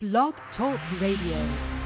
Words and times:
Blog 0.00 0.32
Talk 0.56 0.78
Radio. 1.00 1.77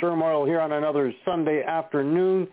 Turmoil 0.00 0.46
here 0.46 0.60
on 0.60 0.72
another 0.72 1.12
Sunday 1.24 1.62
afternoon. 1.62 2.48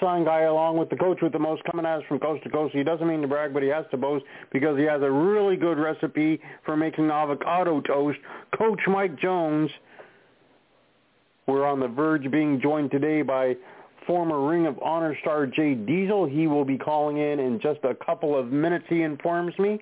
Sign 0.00 0.24
guy 0.24 0.42
along 0.42 0.78
with 0.78 0.90
the 0.90 0.96
coach 0.96 1.18
with 1.22 1.32
the 1.32 1.38
most 1.38 1.62
coming 1.64 1.86
at 1.86 1.98
us 1.98 2.04
from 2.08 2.18
coast 2.18 2.42
to 2.42 2.50
coast. 2.50 2.74
He 2.74 2.82
doesn't 2.82 3.06
mean 3.06 3.22
to 3.22 3.28
brag, 3.28 3.54
but 3.54 3.62
he 3.62 3.68
has 3.68 3.84
to 3.92 3.96
boast 3.96 4.24
because 4.52 4.76
he 4.76 4.84
has 4.84 5.00
a 5.02 5.10
really 5.10 5.56
good 5.56 5.78
recipe 5.78 6.40
for 6.64 6.76
making 6.76 7.10
avocado 7.10 7.80
toast. 7.80 8.18
Coach 8.58 8.80
Mike 8.88 9.18
Jones. 9.18 9.70
We're 11.46 11.66
on 11.66 11.80
the 11.80 11.88
verge 11.88 12.30
being 12.30 12.60
joined 12.60 12.90
today 12.90 13.22
by 13.22 13.56
former 14.06 14.46
Ring 14.48 14.66
of 14.66 14.78
Honor 14.82 15.16
star 15.20 15.46
Jay 15.46 15.74
Diesel. 15.74 16.26
He 16.26 16.46
will 16.46 16.64
be 16.64 16.78
calling 16.78 17.18
in 17.18 17.40
in 17.40 17.60
just 17.60 17.80
a 17.84 17.94
couple 17.94 18.38
of 18.38 18.52
minutes, 18.52 18.84
he 18.88 19.02
informs 19.02 19.56
me. 19.58 19.80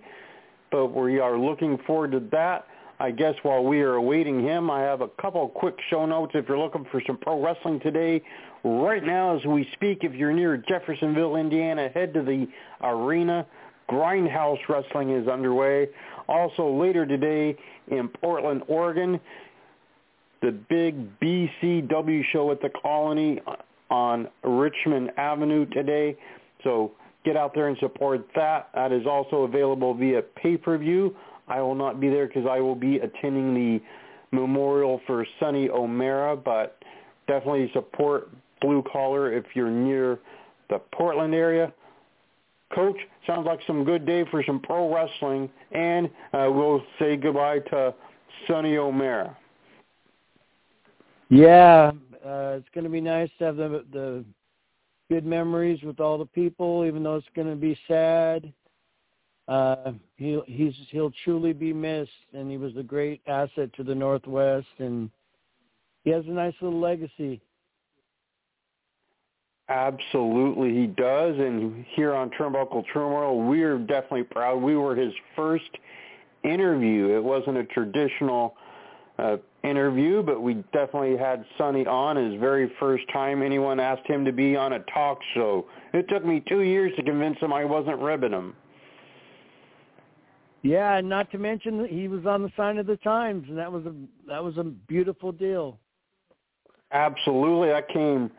But 0.71 0.89
we 0.89 1.19
are 1.19 1.39
looking 1.39 1.79
forward 1.87 2.13
to 2.13 2.21
that. 2.31 2.67
I 3.01 3.11
guess 3.11 3.35
while 3.43 3.65
we 3.65 3.81
are 3.81 3.95
awaiting 3.95 4.45
him, 4.45 4.71
I 4.71 4.83
have 4.83 5.01
a 5.01 5.09
couple 5.09 5.49
quick 5.49 5.75
show 5.89 6.05
notes 6.05 6.33
if 6.35 6.47
you're 6.47 6.59
looking 6.59 6.85
for 6.93 7.01
some 7.07 7.17
pro 7.17 7.43
wrestling 7.43 7.81
today. 7.81 8.21
Right 8.63 9.03
now 9.03 9.39
as 9.39 9.45
we 9.47 9.67
speak, 9.73 10.05
if 10.05 10.13
you're 10.13 10.35
near 10.35 10.59
Jeffersonville, 10.59 11.37
Indiana, 11.37 11.89
head 11.89 12.13
to 12.13 12.23
the 12.23 12.47
arena. 12.83 13.47
Grindhouse 13.89 14.59
Wrestling 14.69 15.11
is 15.11 15.29
underway. 15.29 15.89
Also 16.29 16.71
later 16.71 17.07
today 17.07 17.57
in 17.89 18.07
Portland, 18.07 18.63
Oregon, 18.69 19.19
the 20.43 20.53
big 20.53 21.19
BCW 21.21 22.23
show 22.31 22.51
at 22.51 22.61
the 22.61 22.71
Colony 22.83 23.41
on 23.91 24.29
Richmond 24.45 25.11
Avenue 25.17 25.65
today. 25.65 26.19
So 26.63 26.93
get 27.25 27.35
out 27.35 27.55
there 27.55 27.69
and 27.69 27.79
support 27.79 28.29
that. 28.37 28.69
That 28.75 28.93
is 28.93 29.07
also 29.07 29.45
available 29.45 29.95
via 29.95 30.21
pay-per-view. 30.21 31.17
I 31.51 31.61
will 31.61 31.75
not 31.75 32.01
be 32.01 32.09
there 32.09 32.27
because 32.27 32.47
I 32.49 32.61
will 32.61 32.77
be 32.77 32.97
attending 32.97 33.55
the 33.55 33.81
memorial 34.31 35.01
for 35.07 35.27
Sonny 35.41 35.69
O'Mara, 35.69 36.37
but 36.37 36.79
definitely 37.27 37.71
support 37.75 38.31
Blue 38.61 38.85
Collar 38.91 39.33
if 39.33 39.45
you're 39.55 39.71
near 39.71 40.21
the 40.69 40.79
Portland 40.93 41.35
area. 41.35 41.73
Coach, 42.73 42.97
sounds 43.27 43.47
like 43.47 43.59
some 43.67 43.85
good 43.85 44.07
day 44.07 44.25
for 44.31 44.45
some 44.45 44.61
pro 44.61 44.95
wrestling, 44.95 45.51
and 45.73 46.09
uh, 46.33 46.49
we'll 46.49 46.83
say 47.01 47.17
goodbye 47.17 47.59
to 47.59 47.93
Sonny 48.47 48.77
O'Mara. 48.77 49.37
Yeah, 51.31 51.91
uh, 52.25 52.59
it's 52.59 52.69
going 52.73 52.85
to 52.85 52.91
be 52.91 53.01
nice 53.01 53.31
to 53.39 53.45
have 53.47 53.57
the 53.57 53.85
the 53.93 54.25
good 55.11 55.27
memories 55.27 55.83
with 55.83 55.99
all 55.99 56.17
the 56.17 56.27
people, 56.27 56.85
even 56.87 57.03
though 57.03 57.17
it's 57.17 57.27
going 57.35 57.49
to 57.49 57.57
be 57.57 57.77
sad. 57.89 58.53
Uh, 59.51 59.93
he'll 60.17 60.45
he's 60.47 60.73
he'll 60.91 61.11
truly 61.25 61.53
be 61.53 61.73
missed, 61.73 62.11
and 62.33 62.49
he 62.49 62.57
was 62.57 62.77
a 62.77 62.85
great 62.85 63.21
asset 63.27 63.69
to 63.75 63.83
the 63.83 63.95
Northwest, 63.95 64.69
and 64.79 65.11
he 66.05 66.11
has 66.11 66.25
a 66.27 66.31
nice 66.31 66.55
little 66.61 66.79
legacy. 66.79 67.43
Absolutely, 69.69 70.73
he 70.73 70.87
does. 70.87 71.37
And 71.37 71.85
here 71.97 72.15
on 72.15 72.31
Turnbuckle 72.31 72.85
Turmoil, 72.93 73.43
we're 73.43 73.79
definitely 73.79 74.23
proud. 74.23 74.63
We 74.63 74.77
were 74.77 74.95
his 74.95 75.13
first 75.35 75.71
interview. 76.45 77.17
It 77.17 77.23
wasn't 77.23 77.57
a 77.57 77.65
traditional 77.65 78.55
uh, 79.19 79.39
interview, 79.65 80.23
but 80.23 80.43
we 80.43 80.55
definitely 80.73 81.17
had 81.17 81.45
Sonny 81.59 81.87
on 81.87 82.15
his 82.15 82.39
very 82.39 82.71
first 82.79 83.03
time 83.13 83.43
anyone 83.43 83.81
asked 83.81 84.07
him 84.07 84.25
to 84.25 84.33
be 84.33 84.55
on 84.55 84.75
a 84.75 84.81
talk 84.95 85.19
show. 85.35 85.67
It 85.93 86.09
took 86.09 86.25
me 86.25 86.41
two 86.49 86.61
years 86.61 86.93
to 86.97 87.03
convince 87.03 87.39
him 87.39 87.53
I 87.53 87.65
wasn't 87.65 87.99
ribbing 87.99 88.33
him. 88.33 88.55
Yeah, 90.63 90.99
and 90.99 91.09
not 91.09 91.31
to 91.33 91.39
mention 91.39 91.79
that 91.79 91.91
he 91.91 92.09
was 92.09 92.27
on 92.27 92.43
the 92.43 92.53
sign 92.57 92.79
of 92.79 92.87
the 92.87 92.97
times, 92.99 93.47
and 93.49 93.57
that 93.57 93.73
was 93.73 93.87
a 93.87 93.95
that 94.29 94.45
was 94.45 94.59
a 94.59 94.65
beautiful 94.65 95.33
deal. 95.33 95.79
Absolutely, 96.93 97.69
that 97.69 97.89
came 97.89 98.31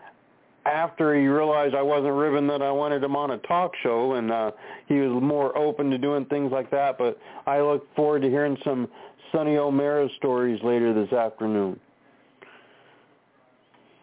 after 0.65 1.15
he 1.19 1.25
realized 1.25 1.73
I 1.73 1.81
wasn't 1.81 2.13
ribbing 2.13 2.47
that 2.47 2.61
I 2.61 2.71
wanted 2.71 3.03
him 3.03 3.15
on 3.15 3.31
a 3.31 3.37
talk 3.39 3.71
show, 3.81 4.13
and 4.13 4.31
uh, 4.31 4.51
he 4.87 4.95
was 4.95 5.21
more 5.23 5.57
open 5.57 5.89
to 5.89 5.97
doing 5.97 6.25
things 6.25 6.51
like 6.51 6.69
that. 6.71 6.97
But 6.97 7.17
I 7.47 7.61
look 7.61 7.87
forward 7.95 8.21
to 8.21 8.29
hearing 8.29 8.57
some 8.63 8.87
Sonny 9.31 9.57
O'Mara 9.57 10.07
stories 10.17 10.61
later 10.63 10.93
this 10.93 11.11
afternoon. 11.13 11.79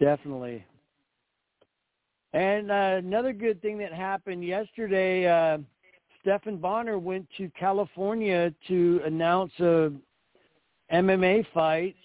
Definitely. 0.00 0.64
And 2.32 2.70
uh, 2.70 2.96
another 2.98 3.32
good 3.32 3.62
thing 3.62 3.78
that 3.78 3.92
happened 3.92 4.44
yesterday, 4.44 5.26
uh, 5.26 5.58
Stephan 6.20 6.58
Bonner 6.58 6.98
went 6.98 7.26
to 7.36 7.50
California 7.58 8.52
to 8.68 9.00
announce 9.04 9.52
a 9.60 9.92
MMA 10.92 11.46
fight. 11.52 11.96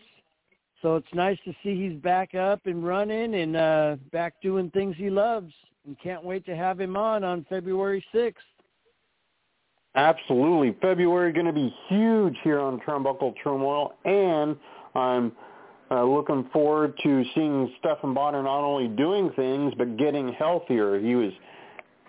So 0.81 0.97
it's 0.97 1.13
nice 1.13 1.37
to 1.45 1.53
see 1.63 1.75
he's 1.75 1.99
back 2.01 2.35
up 2.35 2.65
and 2.65 2.85
running 2.85 3.35
and 3.35 3.55
uh, 3.55 3.95
back 4.11 4.33
doing 4.41 4.69
things 4.71 4.95
he 4.97 5.09
loves. 5.09 5.53
And 5.85 5.97
can't 6.01 6.23
wait 6.23 6.45
to 6.45 6.55
have 6.55 6.79
him 6.79 6.95
on 6.95 7.23
on 7.23 7.45
February 7.49 8.03
6th. 8.13 8.33
Absolutely. 9.95 10.75
February 10.81 11.31
going 11.31 11.45
to 11.45 11.53
be 11.53 11.73
huge 11.87 12.35
here 12.43 12.59
on 12.59 12.79
Turnbuckle 12.79 13.35
Turmoil, 13.43 13.93
and 14.05 14.57
I'm 14.95 15.31
uh, 15.91 16.03
looking 16.03 16.49
forward 16.51 16.97
to 17.03 17.23
seeing 17.35 17.71
Stephan 17.79 18.13
Bonner 18.13 18.41
not 18.41 18.65
only 18.65 18.87
doing 18.87 19.31
things, 19.35 19.73
but 19.77 19.97
getting 19.97 20.33
healthier. 20.33 20.99
He 20.99 21.15
was 21.15 21.31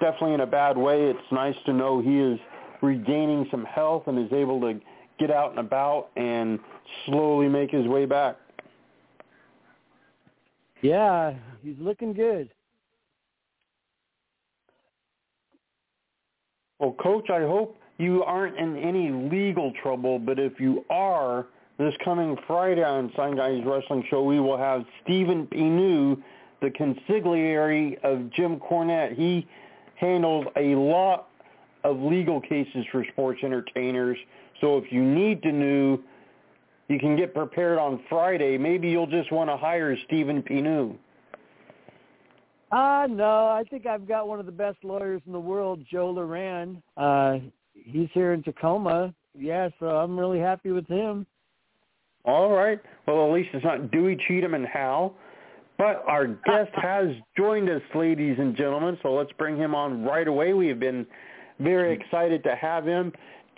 definitely 0.00 0.34
in 0.34 0.40
a 0.40 0.46
bad 0.46 0.76
way. 0.76 1.04
It's 1.04 1.32
nice 1.32 1.56
to 1.66 1.72
know 1.72 2.00
he 2.00 2.18
is 2.18 2.38
regaining 2.82 3.46
some 3.50 3.64
health 3.64 4.04
and 4.06 4.18
is 4.18 4.32
able 4.32 4.60
to 4.60 4.80
get 5.18 5.30
out 5.30 5.50
and 5.50 5.60
about 5.60 6.10
and 6.16 6.58
slowly 7.06 7.48
make 7.48 7.70
his 7.70 7.86
way 7.86 8.04
back. 8.04 8.36
Yeah, 10.82 11.34
he's 11.62 11.76
looking 11.78 12.12
good. 12.12 12.50
Well, 16.78 16.92
Coach, 16.92 17.30
I 17.30 17.40
hope 17.40 17.78
you 17.96 18.22
aren't 18.24 18.58
in 18.58 18.76
any 18.76 19.10
legal 19.10 19.72
trouble, 19.82 20.18
but 20.18 20.38
if 20.38 20.60
you 20.60 20.84
are, 20.90 21.46
this 21.78 21.94
coming 22.04 22.36
Friday 22.46 22.84
on 22.84 23.10
Sign 23.16 23.36
Guys 23.36 23.62
Wrestling 23.64 24.04
Show, 24.10 24.22
we 24.22 24.40
will 24.40 24.58
have 24.58 24.84
Stephen 25.02 25.46
Pinu, 25.46 26.20
the 26.60 26.70
consigliere 26.70 27.98
of 28.04 28.30
Jim 28.32 28.60
Cornette. 28.60 29.16
He 29.16 29.46
handles 29.96 30.46
a 30.56 30.74
lot 30.74 31.28
of 31.84 31.98
legal 31.98 32.40
cases 32.40 32.84
for 32.90 33.04
sports 33.12 33.40
entertainers. 33.42 34.16
So 34.60 34.78
if 34.78 34.84
you 34.90 35.02
need 35.02 35.42
to 35.42 35.52
know, 35.52 36.00
you 36.88 36.98
can 36.98 37.16
get 37.16 37.34
prepared 37.34 37.78
on 37.78 38.02
Friday. 38.08 38.58
Maybe 38.58 38.88
you'll 38.88 39.06
just 39.06 39.30
want 39.32 39.50
to 39.50 39.56
hire 39.56 39.96
Stephen 40.06 40.42
Pinu. 40.42 40.96
Uh, 42.72 43.06
no, 43.08 43.46
I 43.46 43.62
think 43.70 43.86
I've 43.86 44.08
got 44.08 44.26
one 44.26 44.40
of 44.40 44.46
the 44.46 44.52
best 44.52 44.78
lawyers 44.82 45.22
in 45.26 45.32
the 45.32 45.40
world, 45.40 45.84
Joe 45.90 46.12
Loran. 46.12 46.82
Uh, 46.96 47.38
he's 47.72 48.08
here 48.12 48.32
in 48.32 48.42
Tacoma. 48.42 49.14
Yeah, 49.36 49.68
so 49.78 49.86
I'm 49.86 50.18
really 50.18 50.40
happy 50.40 50.72
with 50.72 50.86
him. 50.88 51.26
All 52.24 52.50
right. 52.50 52.80
Well, 53.06 53.26
at 53.26 53.32
least 53.32 53.50
it's 53.52 53.64
not 53.64 53.90
Dewey 53.90 54.16
Cheatham 54.26 54.54
and 54.54 54.66
Hal. 54.66 55.14
But 55.78 56.04
our 56.06 56.26
guest 56.26 56.70
has 56.74 57.08
joined 57.36 57.68
us, 57.68 57.82
ladies 57.94 58.36
and 58.38 58.56
gentlemen, 58.56 58.98
so 59.02 59.14
let's 59.14 59.32
bring 59.32 59.56
him 59.56 59.74
on 59.74 60.04
right 60.04 60.28
away. 60.28 60.52
We 60.54 60.68
have 60.68 60.80
been 60.80 61.06
very 61.60 61.92
excited 61.92 62.42
to 62.44 62.54
have 62.56 62.86
him. 62.86 63.12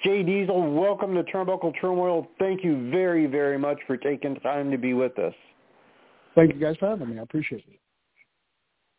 Jay 0.04 0.22
Diesel, 0.22 0.74
welcome 0.74 1.14
to 1.14 1.22
Turnbuckle 1.24 1.72
Turmoil. 1.80 2.26
Thank 2.38 2.62
you 2.62 2.90
very, 2.90 3.26
very 3.26 3.58
much 3.58 3.78
for 3.86 3.96
taking 3.96 4.36
time 4.36 4.70
to 4.70 4.76
be 4.76 4.92
with 4.92 5.18
us. 5.18 5.34
Thank 6.34 6.52
you 6.52 6.60
guys 6.60 6.76
for 6.78 6.88
having 6.88 7.10
me. 7.10 7.18
I 7.18 7.22
appreciate 7.22 7.64
it. 7.66 7.80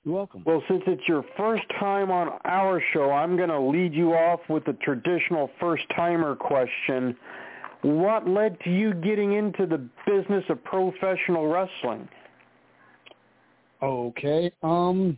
You're 0.03 0.15
welcome. 0.15 0.43
Well, 0.45 0.63
since 0.67 0.81
it's 0.87 1.07
your 1.07 1.23
first 1.35 1.63
time 1.79 2.09
on 2.09 2.39
our 2.45 2.81
show, 2.93 3.11
I'm 3.11 3.37
going 3.37 3.49
to 3.49 3.59
lead 3.59 3.93
you 3.93 4.13
off 4.13 4.39
with 4.49 4.65
the 4.65 4.73
traditional 4.73 5.51
first-timer 5.59 6.35
question. 6.35 7.15
what 7.81 8.27
led 8.27 8.59
to 8.61 8.71
you 8.71 8.93
getting 8.95 9.33
into 9.33 9.67
the 9.67 9.87
business 10.07 10.43
of 10.49 10.63
professional 10.63 11.47
wrestling? 11.47 12.09
Okay. 13.81 14.51
Um, 14.63 15.17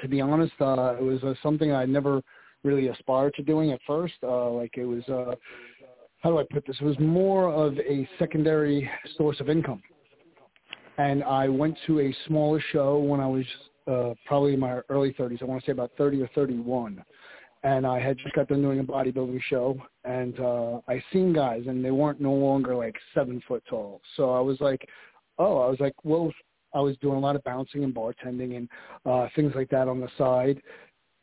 to 0.00 0.08
be 0.08 0.20
honest, 0.20 0.54
uh, 0.60 0.96
it 0.98 1.02
was 1.02 1.22
uh, 1.22 1.34
something 1.42 1.72
I 1.72 1.84
never 1.84 2.22
really 2.64 2.88
aspired 2.88 3.34
to 3.34 3.42
doing 3.42 3.72
at 3.72 3.80
first. 3.86 4.14
Uh, 4.22 4.50
like 4.50 4.76
it 4.76 4.84
was, 4.84 5.06
uh, 5.08 5.34
how 6.20 6.30
do 6.30 6.38
I 6.38 6.44
put 6.50 6.66
this? 6.66 6.76
It 6.80 6.84
was 6.84 6.98
more 6.98 7.52
of 7.52 7.78
a 7.78 8.08
secondary 8.18 8.90
source 9.16 9.40
of 9.40 9.48
income. 9.48 9.82
And 10.96 11.22
I 11.22 11.48
went 11.48 11.78
to 11.86 12.00
a 12.00 12.16
smaller 12.26 12.60
show 12.72 12.98
when 12.98 13.20
I 13.20 13.26
was 13.26 13.44
uh, 13.86 14.14
probably 14.26 14.54
in 14.54 14.60
my 14.60 14.80
early 14.88 15.12
30s. 15.12 15.42
I 15.42 15.44
want 15.44 15.62
to 15.62 15.66
say 15.66 15.72
about 15.72 15.92
30 15.96 16.22
or 16.22 16.30
31. 16.34 17.02
And 17.64 17.86
I 17.86 18.00
had 18.00 18.18
just 18.18 18.34
got 18.34 18.48
done 18.48 18.62
doing 18.62 18.78
a 18.78 18.84
bodybuilding 18.84 19.40
show, 19.48 19.76
and 20.04 20.38
uh, 20.38 20.78
I 20.86 21.02
seen 21.12 21.32
guys, 21.32 21.64
and 21.66 21.84
they 21.84 21.90
weren't 21.90 22.20
no 22.20 22.32
longer 22.32 22.76
like 22.76 22.94
seven 23.12 23.42
foot 23.48 23.64
tall. 23.68 24.00
So 24.16 24.30
I 24.30 24.38
was 24.38 24.60
like, 24.60 24.88
oh, 25.38 25.58
I 25.58 25.68
was 25.68 25.80
like, 25.80 25.94
well, 26.04 26.32
I 26.74 26.80
was 26.80 26.96
doing 26.98 27.16
a 27.16 27.20
lot 27.20 27.36
of 27.36 27.44
bouncing 27.44 27.84
and 27.84 27.94
bartending 27.94 28.56
and 28.56 28.68
uh, 29.06 29.28
things 29.34 29.52
like 29.54 29.70
that 29.70 29.88
on 29.88 30.00
the 30.00 30.08
side. 30.16 30.60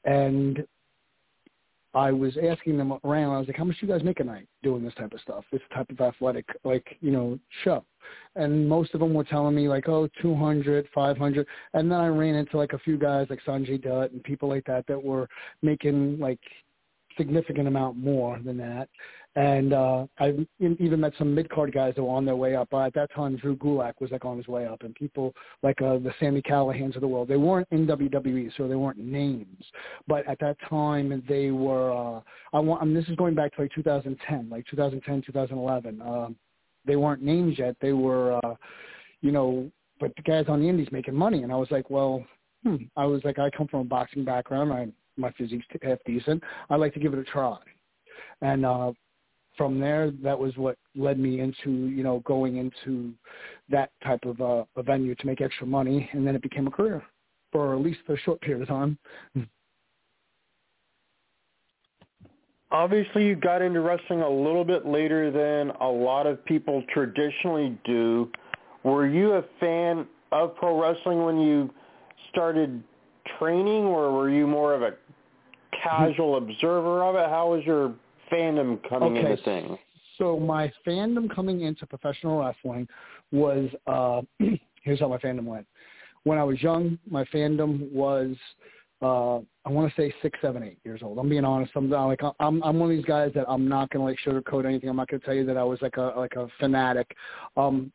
And 0.04 0.66
I 1.96 2.12
was 2.12 2.38
asking 2.38 2.78
them 2.78 2.92
around. 3.06 3.34
I 3.34 3.40
was 3.40 3.48
like, 3.48 3.56
"How 3.56 3.64
much 3.64 3.80
do 3.80 3.88
you 3.88 3.94
guys 3.94 4.04
make 4.04 4.20
a 4.20 4.24
night 4.24 4.48
doing 4.64 4.84
this 4.84 4.94
type 4.96 5.14
of 5.14 5.22
stuff? 5.22 5.46
This 5.52 5.62
type 5.74 5.90
of 5.90 6.02
athletic, 6.02 6.46
like 6.66 6.98
you 7.00 7.10
know, 7.10 7.40
show?" 7.64 7.86
And 8.36 8.68
most 8.68 8.94
of 8.94 9.00
them 9.00 9.14
were 9.14 9.24
telling 9.24 9.56
me 9.56 9.70
like, 9.70 9.88
"Oh, 9.88 10.10
two 10.22 10.36
hundred, 10.36 10.88
five 10.94 11.18
hundred. 11.18 11.48
And 11.74 11.90
then 11.90 12.00
I 12.00 12.08
ran 12.08 12.36
into 12.36 12.58
like 12.58 12.74
a 12.74 12.80
few 12.80 12.98
guys 12.98 13.28
like 13.30 13.40
Sanjay 13.48 13.82
Dutt 13.82 14.12
and 14.12 14.22
people 14.24 14.50
like 14.50 14.66
that 14.66 14.86
that 14.88 15.02
were 15.02 15.30
making 15.62 16.20
like 16.20 16.40
significant 17.18 17.70
amount 17.70 17.98
more 17.98 18.40
than 18.44 18.58
that. 18.58 18.90
And 19.36 19.74
uh, 19.74 20.06
I 20.18 20.34
even 20.60 21.02
met 21.02 21.12
some 21.18 21.36
mid 21.36 21.50
card 21.50 21.74
guys 21.74 21.94
that 21.96 22.04
were 22.04 22.16
on 22.16 22.24
their 22.24 22.38
way 22.38 22.56
up. 22.56 22.70
Uh, 22.72 22.84
at 22.84 22.94
that 22.94 23.14
time, 23.14 23.36
Drew 23.36 23.58
Gulak 23.58 23.94
was 24.00 24.10
like 24.12 24.24
on 24.24 24.38
his 24.38 24.48
way 24.48 24.66
up, 24.66 24.84
and 24.84 24.96
people 24.96 25.34
like 25.62 25.82
uh, 25.82 25.98
the 25.98 26.14
Sami 26.22 26.42
Callihans 26.42 26.96
of 26.96 27.02
the 27.02 27.08
world. 27.08 27.28
They 27.28 27.36
weren't 27.36 27.68
in 27.72 27.86
WWE, 27.86 28.50
so 28.56 28.68
they 28.68 28.76
weren't 28.76 28.98
names. 28.98 29.64
But 30.08 30.26
at 30.28 30.40
that 30.40 30.56
time, 30.70 31.22
they 31.28 31.52
were. 31.52 31.92
Uh, 31.92 32.22
I 32.54 32.60
want. 32.60 32.82
I 32.82 32.86
mean, 32.86 32.94
this 32.94 33.10
is 33.10 33.18
going 33.18 33.36
back 33.36 33.54
to 33.56 33.64
like 33.64 33.74
2010, 33.76 34.50
like 34.50 34.66
2010, 34.68 35.24
2011. 35.26 36.02
Um, 36.02 36.38
they 36.86 36.96
weren't 36.96 37.22
names 37.22 37.60
yet. 37.60 37.76
They 37.82 37.94
were, 37.94 38.40
uh, 38.46 38.56
you 39.22 39.32
know, 39.32 39.70
but 40.00 40.16
the 40.16 40.22
guys 40.22 40.46
on 40.48 40.62
the 40.62 40.70
Indies 40.70 40.88
making 40.94 41.16
money, 41.16 41.44
and 41.44 41.52
I 41.52 41.56
was 41.56 41.72
like, 41.72 41.90
well, 41.90 42.24
hmm. 42.64 42.76
I 42.96 43.06
was 43.06 43.22
like, 43.26 43.38
I 43.38 43.50
come 43.50 43.68
from 43.68 43.82
a 43.82 43.86
boxing 43.86 44.24
background. 44.24 44.72
I 44.72 44.88
my 45.18 45.32
physique's 45.32 45.66
half 45.82 45.98
decent. 46.06 46.42
I'd 46.70 46.80
like 46.80 46.94
to 46.94 47.00
give 47.00 47.14
it 47.14 47.20
a 47.20 47.24
try. 47.24 47.58
And 48.42 48.66
uh, 48.66 48.92
from 49.58 49.80
there, 49.80 50.12
that 50.24 50.38
was 50.38 50.56
what 50.58 50.78
led 50.96 51.20
me 51.20 51.40
into, 51.40 51.88
you 51.88 52.04
know, 52.04 52.20
going 52.26 52.58
into 52.58 53.14
that 53.70 53.92
type 54.04 54.24
of 54.26 54.42
uh, 54.42 54.64
a 54.76 54.84
venue 54.84 55.16
to 55.16 55.26
make 55.26 55.42
extra 55.42 55.66
money, 55.66 56.10
and 56.14 56.26
then 56.26 56.36
it 56.36 56.42
became 56.42 56.68
a 56.68 56.72
career 56.72 57.04
for 57.52 57.74
at 57.74 57.82
least 57.82 58.00
a 58.10 58.18
short 58.18 58.42
period 58.42 58.62
of 58.62 58.68
time. 58.68 58.98
Obviously, 62.72 63.26
you 63.26 63.36
got 63.36 63.62
into 63.62 63.80
wrestling 63.80 64.22
a 64.22 64.30
little 64.30 64.66
bit 64.66 64.86
later 64.86 65.32
than 65.32 65.74
a 65.80 65.88
lot 65.88 66.28
of 66.28 66.44
people 66.46 66.84
traditionally 66.94 67.78
do. 67.86 68.30
Were 68.84 69.08
you 69.08 69.34
a 69.34 69.44
fan 69.60 70.06
of 70.32 70.56
pro 70.58 70.80
wrestling 70.80 71.24
when 71.24 71.40
you 71.40 71.74
started 72.32 72.84
training, 73.40 73.86
or 73.86 74.12
were 74.12 74.30
you 74.30 74.46
more 74.46 74.74
of 74.74 74.82
a 74.82 74.96
casual 75.82 76.38
observer 76.38 77.04
of 77.04 77.16
it? 77.16 77.30
How 77.30 77.52
was 77.52 77.64
your 77.64 77.94
fandom 78.36 78.90
coming 78.90 79.18
okay. 79.18 79.32
into 79.32 79.44
things? 79.44 79.78
So 80.18 80.40
my 80.40 80.72
fandom 80.88 81.34
coming 81.34 81.62
into 81.62 81.86
professional 81.86 82.40
wrestling 82.40 82.88
was 83.32 83.70
uh 83.88 84.22
here's 84.84 85.00
how 85.00 85.08
my 85.08 85.18
fandom 85.18 85.46
went. 85.46 85.68
When 86.24 86.38
I 86.38 86.44
was 86.44 86.62
young, 86.62 86.98
my 87.10 87.24
fandom 87.26 87.92
was 87.92 88.36
uh 89.02 89.38
I 89.66 89.70
want 89.70 89.94
to 89.94 90.02
say 90.02 90.14
six, 90.22 90.38
seven, 90.42 90.64
eight 90.64 90.80
years 90.84 91.02
old. 91.04 91.18
I'm 91.18 91.30
being 91.30 91.46
honest. 91.46 91.72
I'm 91.76 91.90
like 91.90 92.22
I'm 92.40 92.64
I'm 92.64 92.80
one 92.80 92.92
of 92.92 92.96
these 92.96 93.06
guys 93.06 93.32
that 93.36 93.46
I'm 93.48 93.68
not 93.68 93.90
gonna 93.90 94.06
like 94.06 94.18
sugarcoat 94.26 94.66
anything. 94.66 94.90
I'm 94.90 94.96
not 94.96 95.10
gonna 95.10 95.22
tell 95.22 95.34
you 95.34 95.46
that 95.46 95.58
I 95.58 95.64
was 95.64 95.82
like 95.82 95.98
a 95.98 96.14
like 96.16 96.34
a 96.36 96.48
fanatic. 96.60 97.16
Um 97.58 97.92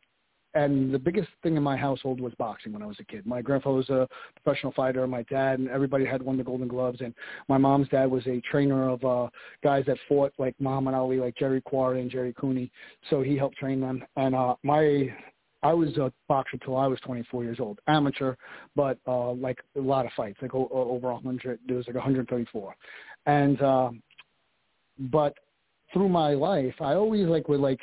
and 0.55 0.93
the 0.93 0.99
biggest 0.99 1.29
thing 1.43 1.56
in 1.56 1.62
my 1.62 1.76
household 1.76 2.20
was 2.20 2.32
boxing 2.35 2.73
when 2.73 2.82
I 2.82 2.87
was 2.87 2.97
a 3.00 3.05
kid. 3.05 3.26
My 3.26 3.41
grandfather 3.41 3.76
was 3.76 3.88
a 3.91 4.08
professional 4.43 4.73
fighter. 4.73 5.06
My 5.06 5.23
dad 5.25 5.61
and 5.61 5.69
everybody 5.69 6.05
had 6.05 6.23
won 6.23 6.37
the 6.37 6.44
Golden 6.44 6.69
Gloves, 6.69 7.00
and 7.00 7.14
my 7.49 7.58
mom's 7.58 7.88
dad 7.88 8.11
was 8.11 8.26
a 8.26 8.41
trainer 8.50 8.88
of 8.88 9.05
uh, 9.05 9.29
guys 9.62 9.85
that 9.87 9.99
fought 10.08 10.32
like 10.38 10.55
Muhammad 10.58 10.94
Ali, 10.94 11.19
like 11.19 11.37
Jerry 11.37 11.61
Quarry 11.61 12.00
and 12.00 12.11
Gerry 12.11 12.35
Cooney. 12.38 12.70
So 13.11 13.23
he 13.23 13.37
helped 13.37 13.56
train 13.56 13.81
them. 13.81 14.05
And 14.17 14.35
uh, 14.35 14.56
my 14.62 15.14
I 15.62 15.75
was 15.75 15.97
a 15.99 16.12
boxer 16.26 16.56
till 16.58 16.76
I 16.76 16.87
was 16.87 16.99
24 17.00 17.44
years 17.44 17.61
old, 17.61 17.81
amateur, 17.87 18.35
but 18.75 18.99
uh, 19.06 19.32
like 19.32 19.58
a 19.76 19.81
lot 19.81 20.06
of 20.06 20.12
fights, 20.17 20.38
like 20.41 20.55
o- 20.55 20.69
over 20.73 21.12
100. 21.12 21.61
There 21.67 21.76
was 21.76 21.87
like 21.87 21.96
134, 21.96 22.75
and 23.26 23.61
uh, 23.62 23.91
but 25.11 25.35
through 25.93 26.08
my 26.08 26.35
life, 26.35 26.75
I 26.81 26.94
always 26.94 27.26
like 27.26 27.49
would 27.49 27.61
like 27.61 27.81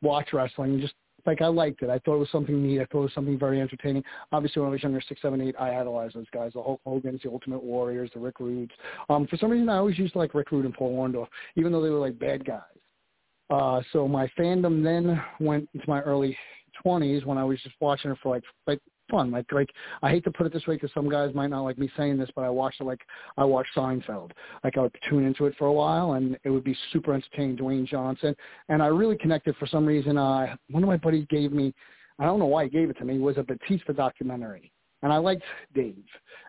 watch 0.00 0.28
wrestling, 0.32 0.74
and 0.74 0.80
just 0.80 0.94
like 1.28 1.42
I 1.42 1.46
liked 1.46 1.82
it. 1.82 1.90
I 1.90 1.98
thought 2.00 2.16
it 2.16 2.20
was 2.20 2.30
something 2.32 2.60
neat. 2.60 2.80
I 2.80 2.86
thought 2.86 3.00
it 3.00 3.02
was 3.02 3.14
something 3.14 3.38
very 3.38 3.60
entertaining. 3.60 4.02
Obviously, 4.32 4.60
when 4.60 4.70
I 4.70 4.72
was 4.72 4.82
younger, 4.82 5.02
six, 5.06 5.22
seven, 5.22 5.40
eight, 5.40 5.54
I 5.60 5.76
idolized 5.76 6.16
those 6.16 6.30
guys: 6.32 6.52
the 6.54 6.62
Hulk 6.62 6.80
Hogan's, 6.84 7.20
the 7.22 7.30
Ultimate 7.30 7.62
Warriors, 7.62 8.10
the 8.14 8.20
Rick 8.20 8.40
Rudes. 8.40 8.72
Um, 9.08 9.26
for 9.28 9.36
some 9.36 9.50
reason, 9.50 9.68
I 9.68 9.76
always 9.76 9.98
used 9.98 10.14
to 10.14 10.18
like 10.18 10.34
Rick 10.34 10.50
Rude 10.50 10.64
and 10.64 10.74
Paul 10.74 10.96
Orndorff, 10.98 11.28
even 11.56 11.70
though 11.70 11.82
they 11.82 11.90
were 11.90 11.98
like 11.98 12.18
bad 12.18 12.44
guys. 12.44 12.62
Uh, 13.50 13.80
so 13.92 14.08
my 14.08 14.28
fandom 14.38 14.82
then 14.82 15.22
went 15.38 15.68
into 15.74 15.88
my 15.88 16.00
early 16.00 16.36
20s 16.84 17.24
when 17.24 17.38
I 17.38 17.44
was 17.44 17.60
just 17.62 17.74
watching 17.80 18.10
it 18.10 18.18
for 18.22 18.34
like 18.34 18.44
like 18.66 18.80
fun. 19.10 19.30
Like 19.30 19.50
like 19.52 19.70
I 20.02 20.10
hate 20.10 20.24
to 20.24 20.30
put 20.30 20.46
it 20.46 20.52
this 20.52 20.66
way 20.66 20.74
because 20.74 20.90
some 20.94 21.08
guys 21.08 21.34
might 21.34 21.48
not 21.48 21.62
like 21.62 21.78
me 21.78 21.90
saying 21.96 22.18
this, 22.18 22.30
but 22.34 22.42
I 22.42 22.50
watched 22.50 22.80
it 22.80 22.84
like 22.84 23.00
I 23.36 23.44
watched 23.44 23.74
Seinfeld. 23.76 24.30
Like 24.64 24.78
I 24.78 24.82
would 24.82 24.96
tune 25.08 25.26
into 25.26 25.46
it 25.46 25.54
for 25.58 25.66
a 25.66 25.72
while, 25.72 26.12
and 26.12 26.38
it 26.44 26.50
would 26.50 26.64
be 26.64 26.76
super 26.92 27.14
entertaining. 27.14 27.56
Dwayne 27.56 27.86
Johnson, 27.86 28.34
and 28.68 28.82
I 28.82 28.86
really 28.86 29.16
connected 29.16 29.56
for 29.56 29.66
some 29.66 29.84
reason. 29.84 30.16
Uh, 30.16 30.56
one 30.70 30.82
of 30.82 30.88
my 30.88 30.96
buddies 30.96 31.26
gave 31.28 31.52
me, 31.52 31.74
I 32.18 32.24
don't 32.24 32.38
know 32.38 32.46
why 32.46 32.64
he 32.64 32.70
gave 32.70 32.90
it 32.90 32.98
to 32.98 33.04
me, 33.04 33.18
was 33.18 33.38
a 33.38 33.42
Batista 33.42 33.92
documentary. 33.92 34.72
And 35.02 35.12
I 35.12 35.18
liked 35.18 35.44
Dave, 35.74 36.04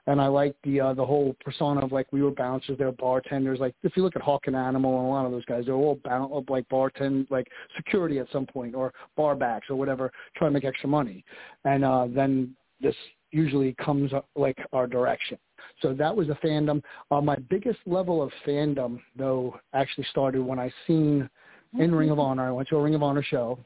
and 0.07 0.19
I 0.19 0.25
liked 0.25 0.57
the 0.63 0.81
uh, 0.81 0.94
the 0.94 1.06
whole 1.06 1.36
persona 1.44 1.81
of 1.81 1.92
like 1.92 2.07
we 2.12 2.24
were 2.24 2.31
bouncers, 2.31 2.80
they 2.80 2.86
were 2.86 2.92
bartenders. 2.92 3.60
Like 3.60 3.75
if 3.84 3.96
you 3.96 4.04
look 4.04 4.16
at 4.16 4.24
Hawk 4.24 4.48
and 4.48 4.56
Animal 4.56 4.98
and 4.98 5.07
a 5.07 5.10
lot 5.10 5.25
of 5.25 5.31
those 5.31 5.46
guys, 5.46 5.66
they're 5.66 5.75
all 5.75 6.00
bound 6.04 6.31
like 6.50 6.68
bartend, 6.68 7.30
like 7.30 7.48
security 7.75 8.18
at 8.18 8.28
some 8.31 8.48
point 8.48 8.74
or 8.74 8.92
bar 9.16 9.36
backs 9.36 9.68
or 9.69 9.75
whatever, 9.75 10.12
trying 10.36 10.50
to 10.50 10.54
make 10.54 10.66
extra 10.66 10.90
money. 10.90 11.24
And 11.63 11.86
uh, 11.86 12.08
then 12.10 12.56
this 12.82 12.96
usually 13.32 13.74
comes 13.74 14.13
up 14.13 14.27
like 14.36 14.58
our 14.74 14.88
direction. 14.88 15.38
So 15.82 15.94
that 15.94 16.15
was 16.15 16.29
a 16.29 16.38
fandom. 16.46 16.82
Uh, 17.12 17.22
my 17.22 17.36
biggest 17.36 17.79
level 17.86 18.22
of 18.22 18.32
fandom, 18.46 19.00
though, 19.15 19.60
actually 19.74 20.06
started 20.10 20.41
when 20.41 20.60
I 20.60 20.72
seen 20.88 21.29
in 21.77 21.94
Ring 21.94 22.10
of 22.10 22.20
Honor. 22.20 22.48
I 22.48 22.51
went 22.51 22.68
to 22.70 22.77
a 22.77 22.82
Ring 22.82 22.96
of 22.96 23.03
Honor 23.03 23.24
show, 23.24 23.60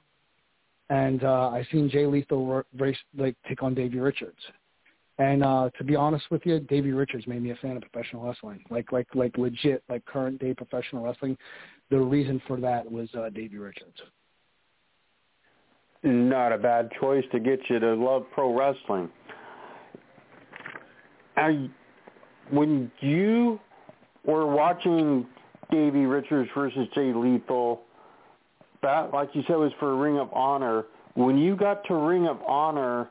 and 0.90 1.24
uh, 1.24 1.50
I 1.50 1.66
seen 1.72 1.90
Jay 1.90 2.06
Lethal 2.06 2.64
race 2.78 2.98
like 3.18 3.36
take 3.48 3.64
on 3.64 3.74
Davey 3.74 4.00
Richards. 4.00 4.38
And 5.20 5.44
uh, 5.44 5.70
to 5.78 5.84
be 5.84 5.96
honest 5.96 6.26
with 6.32 6.42
you, 6.46 6.60
Davey 6.60 6.92
Richards 6.92 7.28
made 7.28 7.44
me 7.44 7.52
a 7.52 7.56
fan 7.58 7.78
of 7.78 7.84
professional 7.84 8.26
wrestling, 8.26 8.64
like 8.72 8.92
like 8.92 9.08
like 9.14 9.38
legit, 9.38 9.84
like 9.88 10.04
current 10.06 10.40
day 10.40 10.54
professional 10.54 11.04
wrestling. 11.04 11.38
The 11.92 12.00
reason 12.00 12.42
for 12.48 12.60
that 12.62 12.90
was 12.92 13.10
uh, 13.16 13.30
Davey 13.30 13.58
Richards. 13.58 13.98
Not 16.02 16.52
a 16.52 16.58
bad 16.58 16.90
choice 17.00 17.24
to 17.32 17.40
get 17.40 17.60
you 17.70 17.80
to 17.80 17.94
love 17.94 18.26
pro 18.34 18.58
wrestling. 18.58 19.10
I, 21.38 21.70
when 22.52 22.92
you 23.00 23.60
were 24.26 24.46
watching 24.46 25.26
Davey 25.72 26.06
Richards 26.06 26.50
versus 26.54 26.88
Jay 26.94 27.14
Lethal, 27.14 27.82
that, 28.82 29.14
like 29.14 29.30
you 29.34 29.44
said, 29.48 29.56
was 29.56 29.72
for 29.80 29.96
Ring 29.96 30.20
of 30.20 30.30
Honor. 30.34 30.86
When 31.14 31.38
you 31.38 31.56
got 31.56 31.86
to 31.86 31.96
Ring 31.96 32.28
of 32.28 32.42
Honor, 32.46 33.10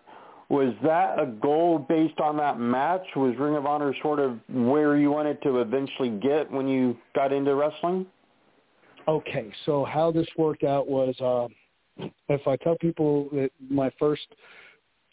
was 0.53 0.75
that 0.83 1.19
a 1.19 1.25
goal 1.25 1.79
based 1.79 2.21
on 2.21 2.37
that 2.37 2.61
match? 2.61 3.07
Was 3.17 3.35
Ring 3.39 3.57
of 3.57 3.65
Honor 3.65 3.95
sort 4.03 4.21
of 4.21 4.39
where 4.51 4.99
you 4.99 5.11
wanted 5.11 5.41
to 5.45 5.61
eventually 5.61 6.11
get 6.11 6.53
when 6.53 6.69
you 6.69 6.95
got 7.15 7.33
into 7.33 7.55
wrestling? 7.55 8.05
Okay, 9.09 9.51
so 9.65 9.83
how 9.83 10.13
this 10.13 10.27
worked 10.37 10.63
out 10.63 10.87
was 10.87 11.15
uh, 11.23 12.05
if 12.29 12.47
I 12.47 12.57
tell 12.57 12.77
people 12.77 13.31
that 13.33 13.51
my 13.71 13.91
first 13.99 14.27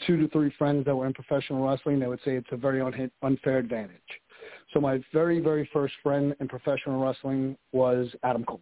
two 0.06 0.18
to 0.18 0.28
three 0.28 0.54
friends 0.58 0.84
that 0.86 0.94
were 0.94 1.08
in 1.08 1.14
professional 1.14 1.66
wrestling, 1.66 2.02
they 2.02 2.08
would 2.08 2.20
say 2.26 2.36
it's 2.36 2.50
a 2.52 2.58
very 2.58 2.82
un- 2.82 3.10
unfair 3.24 3.60
advantage. 3.60 3.96
So 4.74 4.82
my 4.82 5.00
very, 5.14 5.40
very 5.40 5.70
first 5.72 5.94
friend 6.04 6.36
in 6.42 6.50
professional 6.50 7.02
wrestling 7.02 7.58
was 7.72 8.10
Adam 8.24 8.44
Cole. 8.44 8.62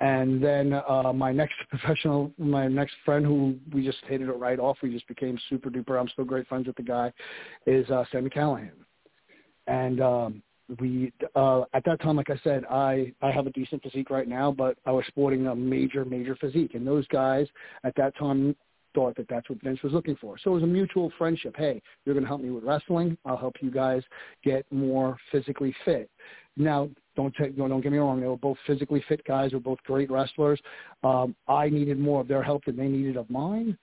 And 0.00 0.42
then 0.42 0.72
uh, 0.72 1.12
my 1.12 1.32
next 1.32 1.54
professional, 1.70 2.32
my 2.38 2.68
next 2.68 2.94
friend 3.04 3.24
who 3.24 3.56
we 3.72 3.84
just 3.84 3.98
hit 4.06 4.20
it 4.20 4.26
right 4.26 4.58
off, 4.58 4.78
we 4.82 4.92
just 4.92 5.08
became 5.08 5.38
super 5.48 5.70
duper. 5.70 6.00
I'm 6.00 6.08
still 6.08 6.24
great 6.24 6.46
friends 6.48 6.66
with 6.66 6.76
the 6.76 6.82
guy, 6.82 7.12
is 7.66 7.88
uh, 7.90 8.04
Sami 8.12 8.30
Callihan. 8.30 8.70
And 9.66 10.00
um, 10.00 10.42
we 10.80 11.12
uh, 11.34 11.62
at 11.74 11.84
that 11.84 12.00
time, 12.00 12.16
like 12.16 12.30
I 12.30 12.40
said, 12.44 12.64
I 12.70 13.12
I 13.22 13.30
have 13.30 13.46
a 13.46 13.50
decent 13.50 13.82
physique 13.82 14.10
right 14.10 14.28
now, 14.28 14.52
but 14.52 14.78
I 14.86 14.92
was 14.92 15.04
sporting 15.08 15.46
a 15.46 15.54
major 15.54 16.04
major 16.04 16.36
physique, 16.36 16.74
and 16.74 16.86
those 16.86 17.06
guys 17.08 17.46
at 17.84 17.94
that 17.96 18.16
time 18.18 18.54
thought 18.94 19.16
that 19.16 19.28
that's 19.28 19.48
what 19.48 19.60
Vince 19.62 19.82
was 19.82 19.92
looking 19.92 20.16
for. 20.16 20.36
So 20.38 20.50
it 20.50 20.54
was 20.54 20.62
a 20.62 20.66
mutual 20.66 21.12
friendship. 21.18 21.54
Hey, 21.56 21.80
you're 22.04 22.14
going 22.14 22.24
to 22.24 22.28
help 22.28 22.40
me 22.40 22.50
with 22.50 22.64
wrestling. 22.64 23.16
I'll 23.24 23.36
help 23.36 23.56
you 23.60 23.70
guys 23.70 24.02
get 24.42 24.64
more 24.72 25.16
physically 25.30 25.74
fit. 25.84 26.10
Now, 26.56 26.88
don't 27.18 27.34
take, 27.34 27.56
don't 27.56 27.80
get 27.80 27.92
me 27.92 27.98
wrong. 27.98 28.20
They 28.20 28.28
were 28.28 28.36
both 28.36 28.56
physically 28.66 29.04
fit 29.08 29.22
guys. 29.24 29.50
They 29.50 29.56
were 29.56 29.62
both 29.62 29.82
great 29.84 30.10
wrestlers. 30.10 30.60
Um, 31.02 31.34
I 31.48 31.68
needed 31.68 31.98
more 31.98 32.20
of 32.20 32.28
their 32.28 32.42
help 32.42 32.64
than 32.64 32.76
they 32.76 32.88
needed 32.88 33.16
of 33.16 33.28
mine 33.28 33.76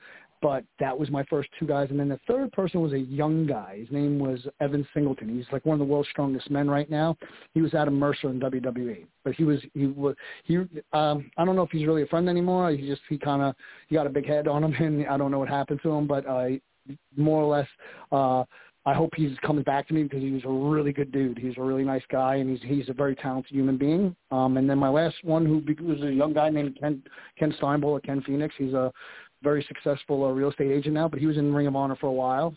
but 0.45 0.63
that 0.79 0.95
was 0.95 1.09
my 1.09 1.23
first 1.23 1.49
two 1.59 1.65
guys. 1.65 1.87
And 1.89 1.99
then 1.99 2.07
the 2.07 2.19
third 2.27 2.51
person 2.51 2.79
was 2.79 2.93
a 2.93 2.99
young 2.99 3.47
guy. 3.47 3.77
His 3.79 3.91
name 3.91 4.19
was 4.19 4.45
Evan 4.61 4.87
Singleton. 4.93 5.35
He's 5.35 5.51
like 5.51 5.65
one 5.65 5.73
of 5.73 5.79
the 5.79 5.91
world's 5.91 6.09
strongest 6.09 6.51
men 6.51 6.69
right 6.69 6.87
now. 6.87 7.17
He 7.55 7.61
was 7.61 7.73
Adam 7.73 7.97
Mercer 7.97 8.29
in 8.29 8.39
WWE, 8.39 9.07
but 9.23 9.33
he 9.33 9.43
was 9.43 9.59
he 9.73 9.87
was 9.87 10.15
he. 10.43 10.57
Um, 10.93 11.31
I 11.37 11.45
don't 11.45 11.55
know 11.55 11.63
if 11.63 11.71
he's 11.71 11.87
really 11.87 12.03
a 12.03 12.07
friend 12.07 12.29
anymore. 12.29 12.69
He 12.69 12.87
just 12.87 13.01
he 13.09 13.17
kind 13.17 13.41
of 13.41 13.55
he 13.87 13.95
got 13.95 14.05
a 14.05 14.09
big 14.11 14.27
head 14.27 14.47
on 14.47 14.63
him, 14.63 14.73
and 14.79 15.07
I 15.07 15.17
don't 15.17 15.31
know 15.31 15.39
what 15.39 15.49
happened 15.49 15.79
to 15.81 15.89
him, 15.89 16.05
but 16.05 16.27
uh, 16.27 16.49
more 17.17 17.41
or 17.41 17.57
less. 17.57 17.67
Uh, 18.11 18.43
I 18.87 18.93
hope 18.93 19.13
he's 19.15 19.35
coming 19.43 19.63
back 19.63 19.87
to 19.87 19.93
me 19.93 20.03
because 20.03 20.21
he 20.21 20.31
was 20.31 20.43
a 20.45 20.49
really 20.49 20.93
good 20.93 21.11
dude. 21.11 21.39
He's 21.39 21.57
a 21.57 21.61
really 21.61 21.83
nice 21.83 22.03
guy, 22.11 22.35
and 22.35 22.49
he's 22.49 22.61
he's 22.69 22.89
a 22.89 22.93
very 22.93 23.15
talented 23.15 23.51
human 23.51 23.77
being. 23.77 24.15
Um, 24.29 24.57
and 24.57 24.69
then 24.69 24.77
my 24.77 24.89
last 24.89 25.15
one, 25.23 25.45
who 25.45 25.63
was 25.83 26.01
a 26.03 26.11
young 26.11 26.33
guy 26.33 26.49
named 26.49 26.77
Ken 26.79 27.01
Ken 27.37 27.53
Steinbull 27.59 27.85
or 27.85 27.99
Ken 27.99 28.21
Phoenix. 28.21 28.53
He's 28.57 28.73
a 28.73 28.91
very 29.41 29.65
successful 29.67 30.23
uh, 30.25 30.29
real 30.29 30.51
estate 30.51 30.71
agent 30.71 30.93
now, 30.93 31.07
but 31.07 31.19
he 31.19 31.25
was 31.25 31.37
in 31.37 31.53
Ring 31.53 31.67
of 31.67 31.75
Honor 31.75 31.95
for 31.95 32.07
a 32.07 32.13
while. 32.13 32.55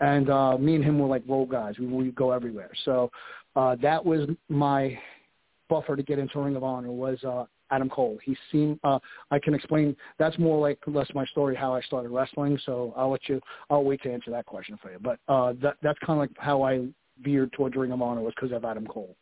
And 0.00 0.28
uh, 0.30 0.58
me 0.58 0.74
and 0.74 0.84
him 0.84 0.98
were 0.98 1.08
like 1.08 1.22
role 1.26 1.46
guys. 1.46 1.78
We 1.78 1.86
we 1.86 2.10
go 2.10 2.32
everywhere. 2.32 2.70
So 2.84 3.10
uh, 3.56 3.76
that 3.82 4.04
was 4.04 4.28
my 4.50 4.98
buffer 5.70 5.96
to 5.96 6.02
get 6.02 6.18
into 6.18 6.38
Ring 6.38 6.56
of 6.56 6.64
Honor 6.64 6.92
was 6.92 7.22
uh, 7.24 7.44
Adam 7.72 7.88
Cole. 7.88 8.18
He 8.22 8.36
seemed 8.52 8.78
uh, 8.84 8.98
I 9.30 9.38
can 9.38 9.54
explain. 9.54 9.96
That's 10.18 10.38
more 10.38 10.60
like 10.60 10.78
less 10.86 11.08
my 11.14 11.24
story 11.26 11.56
how 11.56 11.74
I 11.74 11.80
started 11.80 12.10
wrestling. 12.10 12.58
So 12.64 12.92
I'll 12.96 13.10
let 13.10 13.28
you. 13.28 13.40
I'll 13.70 13.84
wait 13.84 14.02
to 14.02 14.12
answer 14.12 14.30
that 14.30 14.46
question 14.46 14.78
for 14.80 14.92
you. 14.92 14.98
But 15.00 15.18
uh, 15.28 15.54
that 15.62 15.76
that's 15.82 15.98
kind 16.00 16.18
of 16.18 16.18
like 16.18 16.30
how 16.38 16.62
I 16.62 16.86
veered 17.22 17.52
towards 17.52 17.74
Ring 17.74 17.92
of 17.92 18.02
Honor 18.02 18.20
was 18.20 18.34
because 18.36 18.54
of 18.54 18.64
Adam 18.64 18.86
Cole. 18.86 19.16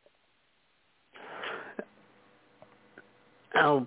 Now, 3.55 3.87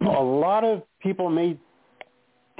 a 0.00 0.22
lot 0.22 0.64
of 0.64 0.82
people 1.00 1.28
may 1.28 1.58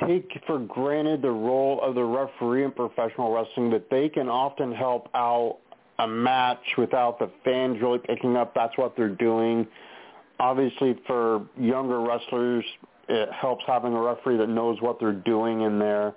take 0.06 0.28
for 0.46 0.58
granted 0.58 1.22
the 1.22 1.30
role 1.30 1.80
of 1.82 1.94
the 1.94 2.02
referee 2.02 2.64
in 2.64 2.72
professional 2.72 3.32
wrestling 3.32 3.70
that 3.70 3.88
they 3.90 4.08
can 4.08 4.28
often 4.28 4.72
help 4.72 5.08
out 5.14 5.58
a 5.98 6.08
match 6.08 6.62
without 6.78 7.18
the 7.18 7.30
fans 7.44 7.80
really 7.80 7.98
picking 7.98 8.36
up 8.36 8.54
that's 8.54 8.76
what 8.76 8.96
they're 8.96 9.08
doing. 9.08 9.66
Obviously 10.40 10.96
for 11.06 11.46
younger 11.58 12.00
wrestlers 12.00 12.64
it 13.08 13.28
helps 13.32 13.64
having 13.66 13.92
a 13.92 14.00
referee 14.00 14.36
that 14.38 14.48
knows 14.48 14.80
what 14.80 14.98
they're 15.00 15.12
doing 15.12 15.62
in 15.62 15.78
there. 15.78 16.14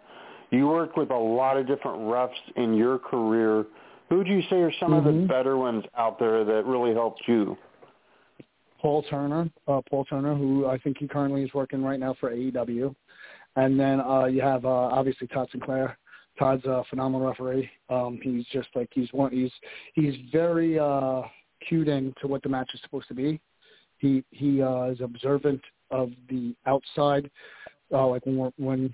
You 0.51 0.67
work 0.67 0.95
with 0.95 1.09
a 1.09 1.17
lot 1.17 1.57
of 1.57 1.67
different 1.67 1.99
refs 1.99 2.29
in 2.55 2.75
your 2.75 2.99
career. 2.99 3.65
Who 4.09 4.17
would 4.17 4.27
you 4.27 4.41
say 4.49 4.57
are 4.57 4.71
some 4.79 4.91
mm-hmm. 4.91 4.97
of 4.97 5.03
the 5.03 5.11
mm-hmm. 5.11 5.27
better 5.27 5.57
ones 5.57 5.83
out 5.97 6.19
there 6.19 6.45
that 6.45 6.65
really 6.65 6.93
helped 6.93 7.21
you? 7.27 7.57
Paul 8.79 9.03
Turner, 9.09 9.49
uh, 9.67 9.81
Paul 9.89 10.05
Turner, 10.05 10.35
who 10.35 10.67
I 10.67 10.77
think 10.77 10.97
he 10.99 11.07
currently 11.07 11.43
is 11.43 11.53
working 11.53 11.83
right 11.83 11.99
now 11.99 12.15
for 12.19 12.31
AEW. 12.31 12.95
And 13.55 13.79
then 13.79 13.99
uh, 13.99 14.25
you 14.25 14.41
have 14.41 14.65
uh, 14.65 14.69
obviously 14.69 15.27
Todd 15.27 15.47
Sinclair. 15.51 15.97
Todd's 16.37 16.65
a 16.65 16.83
phenomenal 16.89 17.27
referee. 17.27 17.69
Um, 17.89 18.19
he's 18.21 18.45
just 18.51 18.67
like 18.75 18.89
he's 18.93 19.11
one. 19.13 19.31
He's 19.31 19.51
he's 19.93 20.13
very 20.31 20.77
uh, 20.77 21.21
cued 21.67 21.87
in 21.87 22.13
to 22.21 22.27
what 22.27 22.43
the 22.43 22.49
match 22.49 22.69
is 22.73 22.81
supposed 22.83 23.07
to 23.07 23.13
be. 23.13 23.39
He 23.97 24.23
he 24.31 24.61
uh, 24.61 24.85
is 24.85 25.01
observant 25.01 25.61
of 25.91 26.11
the 26.29 26.55
outside. 26.65 27.29
Uh, 27.93 28.07
like 28.07 28.25
when 28.25 28.37
we're, 28.37 28.51
when 28.57 28.93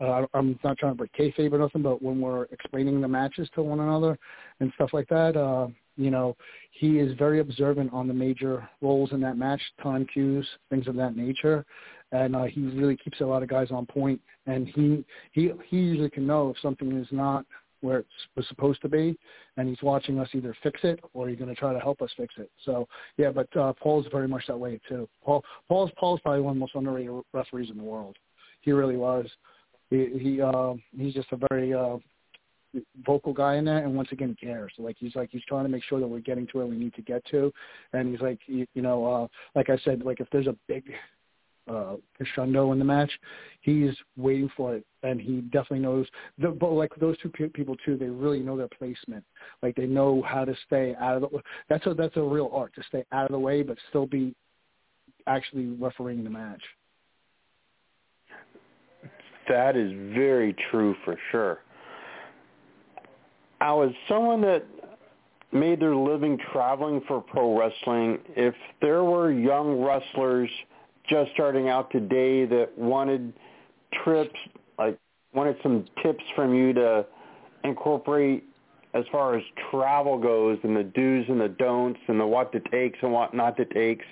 uh, 0.00 0.22
I'm 0.32 0.58
not 0.62 0.78
trying 0.78 0.92
to 0.92 0.96
break 0.96 1.12
kayfabe 1.12 1.52
or 1.52 1.58
nothing, 1.58 1.82
but 1.82 2.00
when 2.00 2.20
we're 2.20 2.44
explaining 2.44 3.00
the 3.00 3.08
matches 3.08 3.48
to 3.54 3.62
one 3.62 3.80
another 3.80 4.16
and 4.60 4.72
stuff 4.76 4.90
like 4.92 5.08
that, 5.08 5.36
uh, 5.36 5.66
you 5.96 6.10
know, 6.12 6.36
he 6.70 7.00
is 7.00 7.18
very 7.18 7.40
observant 7.40 7.92
on 7.92 8.06
the 8.06 8.14
major 8.14 8.68
roles 8.80 9.10
in 9.12 9.20
that 9.22 9.36
match, 9.36 9.60
time 9.82 10.06
cues, 10.12 10.46
things 10.70 10.86
of 10.86 10.94
that 10.94 11.16
nature, 11.16 11.66
and 12.12 12.36
uh, 12.36 12.44
he 12.44 12.60
really 12.60 12.96
keeps 12.96 13.20
a 13.20 13.24
lot 13.24 13.42
of 13.42 13.48
guys 13.48 13.68
on 13.72 13.84
point. 13.84 14.20
And 14.46 14.68
he 14.68 15.04
he 15.32 15.50
he 15.68 15.76
usually 15.76 16.10
can 16.10 16.26
know 16.26 16.50
if 16.50 16.60
something 16.62 16.92
is 16.96 17.08
not 17.10 17.44
where 17.80 17.98
it 17.98 18.06
was 18.36 18.46
supposed 18.48 18.80
to 18.82 18.88
be, 18.88 19.16
and 19.56 19.68
he's 19.68 19.82
watching 19.82 20.18
us 20.18 20.28
either 20.32 20.54
fix 20.62 20.80
it 20.82 21.00
or 21.14 21.28
he's 21.28 21.38
going 21.38 21.52
to 21.52 21.54
try 21.54 21.72
to 21.72 21.78
help 21.78 22.02
us 22.02 22.10
fix 22.16 22.34
it. 22.38 22.50
So 22.64 22.88
yeah, 23.16 23.30
but 23.30 23.54
uh, 23.56 23.72
Paul's 23.74 24.06
very 24.10 24.28
much 24.28 24.44
that 24.48 24.58
way 24.58 24.80
too. 24.88 25.08
Paul 25.24 25.44
Paul's 25.68 25.90
Paul's 25.98 26.20
probably 26.20 26.42
one 26.42 26.52
of 26.52 26.56
the 26.56 26.60
most 26.60 26.74
underrated 26.74 27.12
referees 27.32 27.70
in 27.70 27.76
the 27.76 27.84
world. 27.84 28.16
He 28.60 28.72
really 28.72 28.96
was. 28.96 29.26
He 29.90 30.06
he 30.18 30.40
uh, 30.40 30.74
he's 30.96 31.14
just 31.14 31.32
a 31.32 31.38
very 31.50 31.72
uh, 31.72 31.98
vocal 33.06 33.32
guy 33.32 33.56
in 33.56 33.64
that 33.64 33.84
and 33.84 33.94
once 33.94 34.08
again 34.12 34.36
cares 34.40 34.72
like 34.78 34.96
he's 34.98 35.14
like 35.16 35.30
he's 35.32 35.44
trying 35.48 35.64
to 35.64 35.70
make 35.70 35.82
sure 35.84 36.00
that 36.00 36.06
we're 36.06 36.20
getting 36.20 36.46
to 36.46 36.58
where 36.58 36.66
we 36.66 36.76
need 36.76 36.94
to 36.94 37.02
get 37.02 37.24
to 37.26 37.52
and 37.92 38.10
he's 38.10 38.20
like 38.20 38.38
you, 38.46 38.66
you 38.74 38.82
know 38.82 39.06
uh 39.06 39.26
like 39.54 39.70
i 39.70 39.78
said 39.84 40.02
like 40.04 40.20
if 40.20 40.28
there's 40.30 40.46
a 40.46 40.56
big 40.66 40.84
uh 41.68 41.96
in 42.72 42.78
the 42.78 42.84
match. 42.84 43.10
He's 43.60 43.94
waiting 44.16 44.50
for 44.56 44.76
it 44.76 44.84
and 45.02 45.20
he 45.20 45.40
definitely 45.42 45.80
knows 45.80 46.06
the, 46.38 46.48
but 46.48 46.72
like 46.72 46.92
those 47.00 47.16
two 47.18 47.28
people 47.28 47.76
too 47.84 47.96
they 47.96 48.06
really 48.06 48.40
know 48.40 48.56
their 48.56 48.68
placement. 48.68 49.24
Like 49.62 49.76
they 49.76 49.86
know 49.86 50.22
how 50.26 50.44
to 50.44 50.54
stay 50.66 50.94
out 51.00 51.22
of 51.22 51.22
the 51.22 51.40
that's 51.68 51.86
a 51.86 51.94
that's 51.94 52.16
a 52.16 52.22
real 52.22 52.50
art 52.52 52.74
to 52.74 52.82
stay 52.88 53.04
out 53.12 53.26
of 53.26 53.32
the 53.32 53.38
way 53.38 53.62
but 53.62 53.76
still 53.88 54.06
be 54.06 54.34
actually 55.26 55.66
refereeing 55.66 56.24
the 56.24 56.30
match. 56.30 56.62
That 59.48 59.76
is 59.76 59.92
very 60.14 60.54
true 60.70 60.94
for 61.04 61.16
sure. 61.30 61.58
I 63.60 63.72
was 63.72 63.90
someone 64.08 64.40
that 64.42 64.64
made 65.52 65.80
their 65.80 65.96
living 65.96 66.38
traveling 66.52 67.00
for 67.08 67.20
pro 67.20 67.58
wrestling. 67.58 68.18
If 68.36 68.54
there 68.80 69.04
were 69.04 69.32
young 69.32 69.80
wrestlers 69.80 70.50
just 71.08 71.30
starting 71.32 71.68
out 71.68 71.90
today 71.90 72.44
that 72.46 72.70
wanted 72.76 73.32
trips, 74.04 74.34
like 74.78 74.98
wanted 75.34 75.56
some 75.62 75.84
tips 76.02 76.22
from 76.34 76.54
you 76.54 76.72
to 76.74 77.06
incorporate 77.64 78.44
as 78.94 79.04
far 79.12 79.36
as 79.36 79.42
travel 79.70 80.18
goes 80.18 80.58
and 80.62 80.76
the 80.76 80.84
do's 80.84 81.26
and 81.28 81.40
the 81.40 81.48
don'ts 81.48 82.00
and 82.08 82.18
the 82.18 82.26
what 82.26 82.52
to 82.52 82.60
takes 82.70 82.98
and 83.02 83.12
what 83.12 83.34
not 83.34 83.56
to 83.56 83.64
takes, 83.66 84.04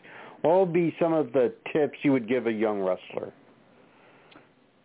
what 0.42 0.60
would 0.60 0.72
be 0.72 0.94
some 1.00 1.12
of 1.12 1.32
the 1.32 1.52
tips 1.72 1.98
you 2.02 2.12
would 2.12 2.28
give 2.28 2.46
a 2.46 2.52
young 2.52 2.80
wrestler? 2.80 3.32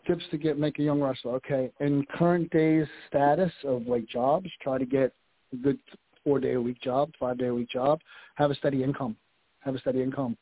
tips 0.08 0.24
to 0.32 0.38
get 0.38 0.58
make 0.58 0.80
a 0.80 0.84
young 0.84 1.01
wrestler. 1.01 1.34
Okay, 1.36 1.72
in 1.80 2.06
current 2.13 2.50
day's 2.51 2.88
status 3.08 3.51
of 3.63 3.88
like 3.88 4.08
jobs, 4.08 4.50
try 4.62 4.77
to 4.77 4.86
get 4.86 5.13
a 5.53 5.56
good 5.56 5.80
four 6.24 6.39
day 6.39 6.53
a 6.53 6.62
week 6.62 6.82
job, 6.82 7.12
five 7.20 7.38
day 7.38 7.48
a 7.48 7.53
week 7.53 7.70
job. 7.70 8.00
Have 8.36 8.51
a 8.51 8.56
steady 8.56 8.84
income. 8.84 9.15
Have 9.60 9.75
a 9.75 9.80
steady 9.80 10.01
income. 10.01 10.38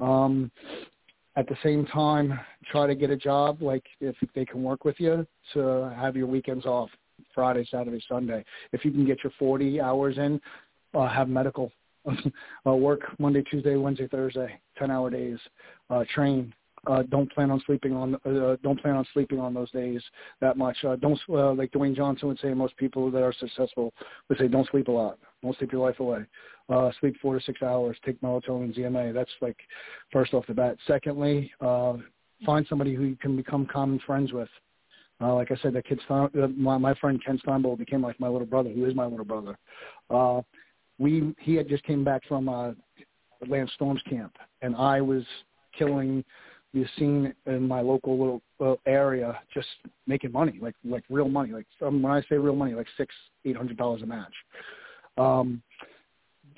Um, 0.00 0.50
at 1.36 1.48
the 1.48 1.56
same 1.62 1.86
time, 1.86 2.38
try 2.70 2.86
to 2.86 2.94
get 2.94 3.10
a 3.10 3.16
job 3.16 3.62
like 3.62 3.84
if 4.00 4.16
they 4.34 4.44
can 4.44 4.62
work 4.62 4.84
with 4.84 4.96
you 4.98 5.26
to 5.54 5.94
have 5.96 6.16
your 6.16 6.26
weekends 6.26 6.66
off, 6.66 6.90
Friday, 7.34 7.66
Saturday, 7.70 8.02
Sunday. 8.08 8.44
If 8.72 8.84
you 8.84 8.90
can 8.90 9.06
get 9.06 9.22
your 9.24 9.32
40 9.38 9.80
hours 9.80 10.18
in, 10.18 10.40
uh, 10.94 11.08
have 11.08 11.28
medical. 11.28 11.70
uh, 12.66 12.72
work 12.74 13.00
Monday, 13.18 13.42
Tuesday, 13.50 13.76
Wednesday, 13.76 14.08
Thursday, 14.08 14.60
10 14.76 14.90
hour 14.90 15.08
days. 15.08 15.38
Uh, 15.88 16.04
train, 16.12 16.52
uh, 16.86 17.02
don't 17.10 17.32
plan 17.32 17.50
on 17.50 17.62
sleeping 17.64 17.92
on 17.92 18.14
uh, 18.26 18.56
don't 18.62 18.80
plan 18.80 18.96
on 18.96 19.06
sleeping 19.12 19.38
on 19.38 19.54
those 19.54 19.70
days 19.70 20.02
that 20.40 20.56
much. 20.56 20.76
Uh, 20.84 20.96
don't 20.96 21.18
uh, 21.28 21.52
like 21.52 21.70
Dwayne 21.70 21.94
Johnson 21.94 22.28
would 22.28 22.40
say. 22.40 22.52
Most 22.54 22.76
people 22.76 23.10
that 23.10 23.22
are 23.22 23.32
successful 23.32 23.92
would 24.28 24.38
say, 24.38 24.48
don't 24.48 24.68
sleep 24.70 24.88
a 24.88 24.90
lot. 24.90 25.18
Don't 25.42 25.56
sleep 25.58 25.72
your 25.72 25.86
life 25.86 26.00
away. 26.00 26.24
Uh, 26.68 26.90
sleep 27.00 27.16
four 27.22 27.38
to 27.38 27.44
six 27.44 27.62
hours. 27.62 27.96
Take 28.04 28.20
melatonin, 28.20 28.76
ZMA. 28.76 29.14
That's 29.14 29.30
like 29.40 29.56
first 30.12 30.34
off 30.34 30.46
the 30.46 30.54
bat. 30.54 30.76
Secondly, 30.86 31.52
uh, 31.60 31.94
find 32.44 32.66
somebody 32.68 32.94
who 32.94 33.04
you 33.04 33.16
can 33.16 33.36
become 33.36 33.66
common 33.66 34.00
friends 34.04 34.32
with. 34.32 34.48
Uh, 35.20 35.34
like 35.34 35.52
I 35.52 35.56
said, 35.62 35.72
that 35.74 35.86
kid, 35.86 36.00
Stein, 36.04 36.28
uh, 36.42 36.48
my, 36.48 36.78
my 36.78 36.94
friend 36.94 37.22
Ken 37.24 37.38
Steinbull 37.46 37.78
became 37.78 38.02
like 38.02 38.18
my 38.18 38.26
little 38.26 38.46
brother. 38.46 38.70
He 38.70 38.80
is 38.80 38.94
my 38.94 39.06
little 39.06 39.24
brother. 39.24 39.56
Uh, 40.10 40.42
we 40.98 41.32
he 41.38 41.54
had 41.54 41.68
just 41.68 41.84
came 41.84 42.02
back 42.02 42.22
from 42.26 42.48
uh, 42.48 42.72
Lance 43.46 43.70
Storm's 43.74 44.02
camp, 44.08 44.36
and 44.62 44.74
I 44.74 45.00
was 45.00 45.22
killing 45.78 46.24
you've 46.72 46.88
seen 46.98 47.34
in 47.46 47.68
my 47.68 47.80
local 47.80 48.18
little 48.18 48.42
uh, 48.60 48.76
area 48.86 49.38
just 49.52 49.68
making 50.06 50.32
money, 50.32 50.58
like 50.60 50.74
like 50.84 51.04
real 51.10 51.28
money. 51.28 51.52
Like 51.52 51.66
um, 51.84 52.02
when 52.02 52.12
I 52.12 52.20
say 52.22 52.36
real 52.36 52.56
money, 52.56 52.74
like 52.74 52.88
six, 52.96 53.14
eight 53.44 53.56
hundred 53.56 53.76
dollars 53.76 54.02
a 54.02 54.06
match. 54.06 54.34
Um, 55.18 55.62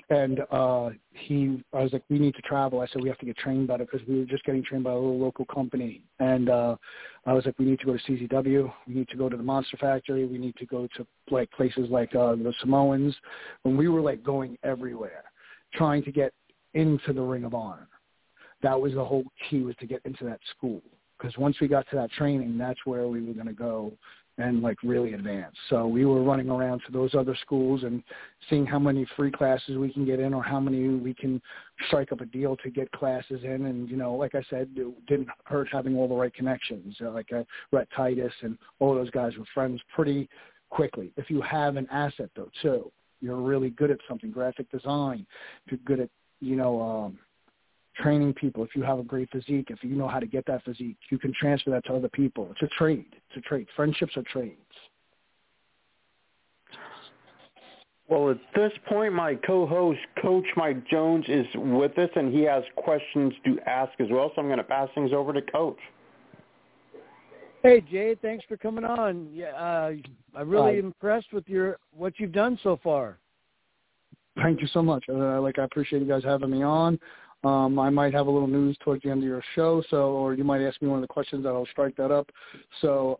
and 0.09 0.41
uh, 0.51 0.89
he, 1.11 1.63
I 1.73 1.81
was 1.81 1.91
like, 1.91 2.03
we 2.09 2.19
need 2.19 2.35
to 2.35 2.41
travel. 2.43 2.79
I 2.79 2.87
said 2.87 3.01
we 3.01 3.09
have 3.09 3.17
to 3.19 3.25
get 3.25 3.37
trained 3.37 3.67
better 3.67 3.85
because 3.85 4.07
we 4.07 4.19
were 4.19 4.25
just 4.25 4.43
getting 4.43 4.63
trained 4.63 4.83
by 4.83 4.91
a 4.91 4.95
little 4.95 5.19
local 5.19 5.45
company. 5.45 6.03
And 6.19 6.47
uh, 6.47 6.75
I 7.25 7.33
was 7.33 7.45
like, 7.45 7.57
we 7.57 7.65
need 7.65 7.79
to 7.79 7.85
go 7.85 7.97
to 7.97 8.03
CZW. 8.03 8.71
We 8.87 8.93
need 8.93 9.09
to 9.09 9.17
go 9.17 9.29
to 9.29 9.35
the 9.35 9.41
Monster 9.41 9.77
Factory. 9.77 10.27
We 10.27 10.37
need 10.37 10.55
to 10.57 10.65
go 10.67 10.87
to 10.95 11.07
like 11.31 11.49
places 11.51 11.89
like 11.89 12.13
uh, 12.13 12.35
the 12.35 12.53
Samoans. 12.61 13.15
When 13.63 13.77
we 13.77 13.87
were 13.87 14.01
like 14.01 14.23
going 14.23 14.59
everywhere, 14.63 15.23
trying 15.73 16.03
to 16.03 16.11
get 16.11 16.33
into 16.75 17.11
the 17.11 17.21
Ring 17.21 17.43
of 17.43 17.55
Honor. 17.55 17.87
That 18.61 18.79
was 18.79 18.93
the 18.93 19.05
whole 19.05 19.25
key 19.49 19.61
was 19.61 19.75
to 19.79 19.87
get 19.87 20.01
into 20.05 20.23
that 20.25 20.39
school. 20.55 20.81
Because 21.17 21.37
once 21.37 21.57
we 21.61 21.67
got 21.67 21.89
to 21.91 21.95
that 21.95 22.11
training, 22.11 22.57
that's 22.57 22.79
where 22.85 23.07
we 23.07 23.21
were 23.21 23.33
going 23.33 23.47
to 23.47 23.53
go 23.53 23.93
and 24.37 24.61
like 24.61 24.77
really 24.83 25.13
advance. 25.13 25.55
So 25.69 25.87
we 25.87 26.05
were 26.05 26.21
running 26.21 26.49
around 26.49 26.81
to 26.85 26.91
those 26.91 27.15
other 27.15 27.37
schools 27.41 27.83
and 27.83 28.03
seeing 28.49 28.65
how 28.65 28.79
many 28.79 29.07
free 29.15 29.31
classes 29.31 29.77
we 29.77 29.93
can 29.93 30.05
get 30.05 30.19
in 30.19 30.33
or 30.33 30.43
how 30.43 30.59
many 30.59 30.89
we 30.89 31.13
can 31.13 31.41
strike 31.87 32.11
up 32.11 32.19
a 32.19 32.25
deal 32.25 32.57
to 32.57 32.69
get 32.69 32.91
classes 32.91 33.41
in. 33.43 33.65
And, 33.67 33.89
you 33.89 33.95
know, 33.95 34.13
like 34.13 34.35
I 34.35 34.43
said, 34.49 34.69
it 34.75 35.07
didn't 35.07 35.29
hurt 35.45 35.69
having 35.71 35.95
all 35.95 36.09
the 36.09 36.15
right 36.15 36.33
connections. 36.33 36.97
Uh, 37.01 37.11
like 37.11 37.31
uh, 37.31 37.43
Rhett 37.71 37.87
Titus 37.95 38.33
and 38.41 38.57
all 38.79 38.93
those 38.93 39.09
guys 39.11 39.37
were 39.37 39.45
friends 39.53 39.79
pretty 39.93 40.27
quickly. 40.69 41.13
If 41.15 41.29
you 41.29 41.41
have 41.41 41.77
an 41.77 41.87
asset 41.89 42.29
though 42.35 42.49
too, 42.61 42.91
you're 43.21 43.37
really 43.37 43.69
good 43.69 43.91
at 43.91 43.99
something, 44.07 44.31
graphic 44.31 44.69
design, 44.69 45.25
if 45.65 45.71
you're 45.71 45.79
good 45.85 46.01
at, 46.01 46.09
you 46.41 46.57
know, 46.57 46.81
um, 46.81 47.17
training 47.95 48.33
people, 48.33 48.63
if 48.63 48.75
you 48.75 48.83
have 48.83 48.99
a 48.99 49.03
great 49.03 49.29
physique, 49.31 49.67
if 49.69 49.83
you 49.83 49.95
know 49.95 50.07
how 50.07 50.19
to 50.19 50.27
get 50.27 50.45
that 50.47 50.63
physique, 50.63 50.97
you 51.09 51.17
can 51.17 51.33
transfer 51.39 51.71
that 51.71 51.85
to 51.85 51.93
other 51.93 52.09
people. 52.09 52.47
It's 52.51 52.61
a 52.61 52.75
trade. 52.77 53.05
It's 53.11 53.37
a 53.37 53.41
trade. 53.41 53.67
Friendships 53.75 54.15
are 54.17 54.23
trades. 54.23 54.59
Well, 58.07 58.29
at 58.29 58.37
this 58.55 58.71
point, 58.87 59.13
my 59.13 59.33
co-host, 59.35 59.99
Coach 60.21 60.45
Mike 60.55 60.87
Jones, 60.87 61.25
is 61.27 61.47
with 61.55 61.97
us, 61.97 62.09
and 62.15 62.31
he 62.31 62.43
has 62.43 62.63
questions 62.75 63.33
to 63.45 63.57
ask 63.65 63.91
as 63.99 64.07
well. 64.11 64.31
So 64.35 64.41
I'm 64.41 64.47
going 64.47 64.59
to 64.59 64.63
pass 64.63 64.89
things 64.93 65.11
over 65.11 65.33
to 65.33 65.41
Coach. 65.41 65.79
Hey 67.63 67.81
Jay, 67.81 68.15
thanks 68.21 68.45
for 68.47 68.57
coming 68.57 68.85
on. 68.85 69.27
Yeah, 69.33 69.47
uh, 69.47 69.93
I'm 70.35 70.47
really 70.47 70.77
impressed 70.77 71.33
with 71.33 71.49
your 71.49 71.79
what 71.97 72.13
you've 72.19 72.31
done 72.31 72.59
so 72.61 72.79
far. 72.83 73.17
Thank 74.35 74.61
you 74.61 74.67
so 74.67 74.83
much. 74.83 75.03
Uh, 75.09 75.41
like 75.41 75.57
I 75.57 75.63
appreciate 75.63 76.03
you 76.03 76.07
guys 76.07 76.23
having 76.23 76.51
me 76.51 76.61
on. 76.61 76.99
Um, 77.45 77.77
I 77.77 77.91
might 77.91 78.11
have 78.13 78.25
a 78.25 78.31
little 78.31 78.47
news 78.47 78.75
towards 78.83 79.03
the 79.03 79.11
end 79.11 79.21
of 79.21 79.29
your 79.29 79.43
show, 79.53 79.83
so 79.91 80.13
or 80.13 80.33
you 80.33 80.43
might 80.43 80.61
ask 80.61 80.81
me 80.81 80.87
one 80.87 80.97
of 80.97 81.03
the 81.03 81.07
questions 81.07 81.43
that 81.43 81.49
I'll 81.49 81.67
strike 81.67 81.95
that 81.97 82.09
up. 82.11 82.27
So 82.81 83.17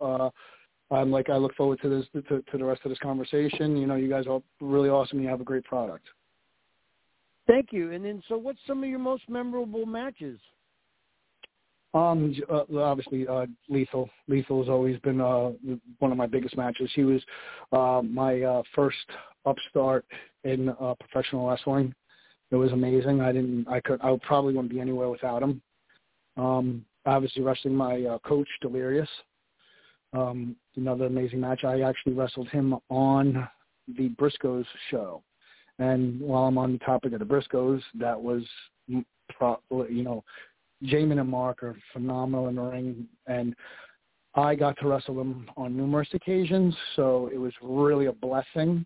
uh, 0.91 0.95
I'm 0.95 1.11
like 1.11 1.29
I 1.29 1.37
look 1.37 1.55
forward 1.55 1.79
to 1.83 1.89
this 1.89 2.23
to, 2.29 2.41
to 2.41 2.57
the 2.57 2.65
rest 2.65 2.81
of 2.85 2.89
this 2.89 2.97
conversation. 2.99 3.77
You 3.77 3.85
know, 3.85 3.95
you 3.95 4.09
guys 4.09 4.25
are 4.27 4.41
really 4.59 4.89
awesome. 4.89 5.21
You 5.21 5.29
have 5.29 5.41
a 5.41 5.45
great 5.45 5.63
product. 5.63 6.07
Thank 7.45 7.67
you. 7.71 7.91
And 7.91 8.03
then, 8.03 8.23
so 8.27 8.35
what's 8.35 8.57
some 8.65 8.83
of 8.83 8.89
your 8.89 8.97
most 8.97 9.29
memorable 9.29 9.85
matches? 9.85 10.39
Um, 11.93 12.35
uh, 12.51 12.63
obviously, 12.77 13.27
uh, 13.27 13.45
Lethal. 13.69 14.09
Lethal 14.27 14.63
has 14.63 14.69
always 14.69 14.99
been 15.01 15.21
uh, 15.21 15.51
one 15.99 16.11
of 16.11 16.17
my 16.17 16.25
biggest 16.25 16.57
matches. 16.57 16.89
He 16.95 17.03
was 17.03 17.21
uh, 17.71 18.01
my 18.03 18.41
uh, 18.41 18.63
first 18.73 18.97
upstart 19.45 20.03
in 20.43 20.69
uh, 20.69 20.95
professional 20.99 21.47
wrestling. 21.47 21.93
It 22.51 22.55
was 22.55 22.71
amazing. 22.71 23.21
I 23.21 23.31
didn't. 23.31 23.67
I 23.67 23.79
could. 23.79 23.99
I 24.01 24.17
probably 24.23 24.53
wouldn't 24.53 24.71
be 24.71 24.79
anywhere 24.79 25.09
without 25.09 25.41
him. 25.43 25.61
Um, 26.37 26.85
obviously, 27.05 27.41
wrestling 27.41 27.75
my 27.75 28.03
uh, 28.03 28.19
coach 28.19 28.47
Delirious. 28.61 29.09
Um, 30.13 30.55
another 30.75 31.05
amazing 31.05 31.41
match. 31.41 31.63
I 31.63 31.81
actually 31.81 32.13
wrestled 32.13 32.47
him 32.49 32.75
on 32.89 33.47
the 33.97 34.09
Briscoes 34.09 34.65
show, 34.89 35.21
and 35.79 36.19
while 36.21 36.43
I'm 36.43 36.57
on 36.57 36.73
the 36.73 36.79
topic 36.79 37.13
of 37.13 37.19
the 37.19 37.25
Briscoes, 37.25 37.81
that 37.99 38.19
was, 38.19 38.43
you 38.87 39.03
know, 39.39 40.23
Jamin 40.83 41.19
and 41.19 41.29
Mark 41.29 41.63
are 41.63 41.75
phenomenal 41.91 42.47
in 42.47 42.55
the 42.55 42.61
ring, 42.61 43.07
and 43.27 43.55
I 44.35 44.55
got 44.55 44.77
to 44.79 44.87
wrestle 44.87 45.15
them 45.15 45.49
on 45.57 45.75
numerous 45.75 46.09
occasions. 46.13 46.75
So 46.95 47.29
it 47.33 47.37
was 47.37 47.53
really 47.61 48.05
a 48.05 48.11
blessing 48.11 48.85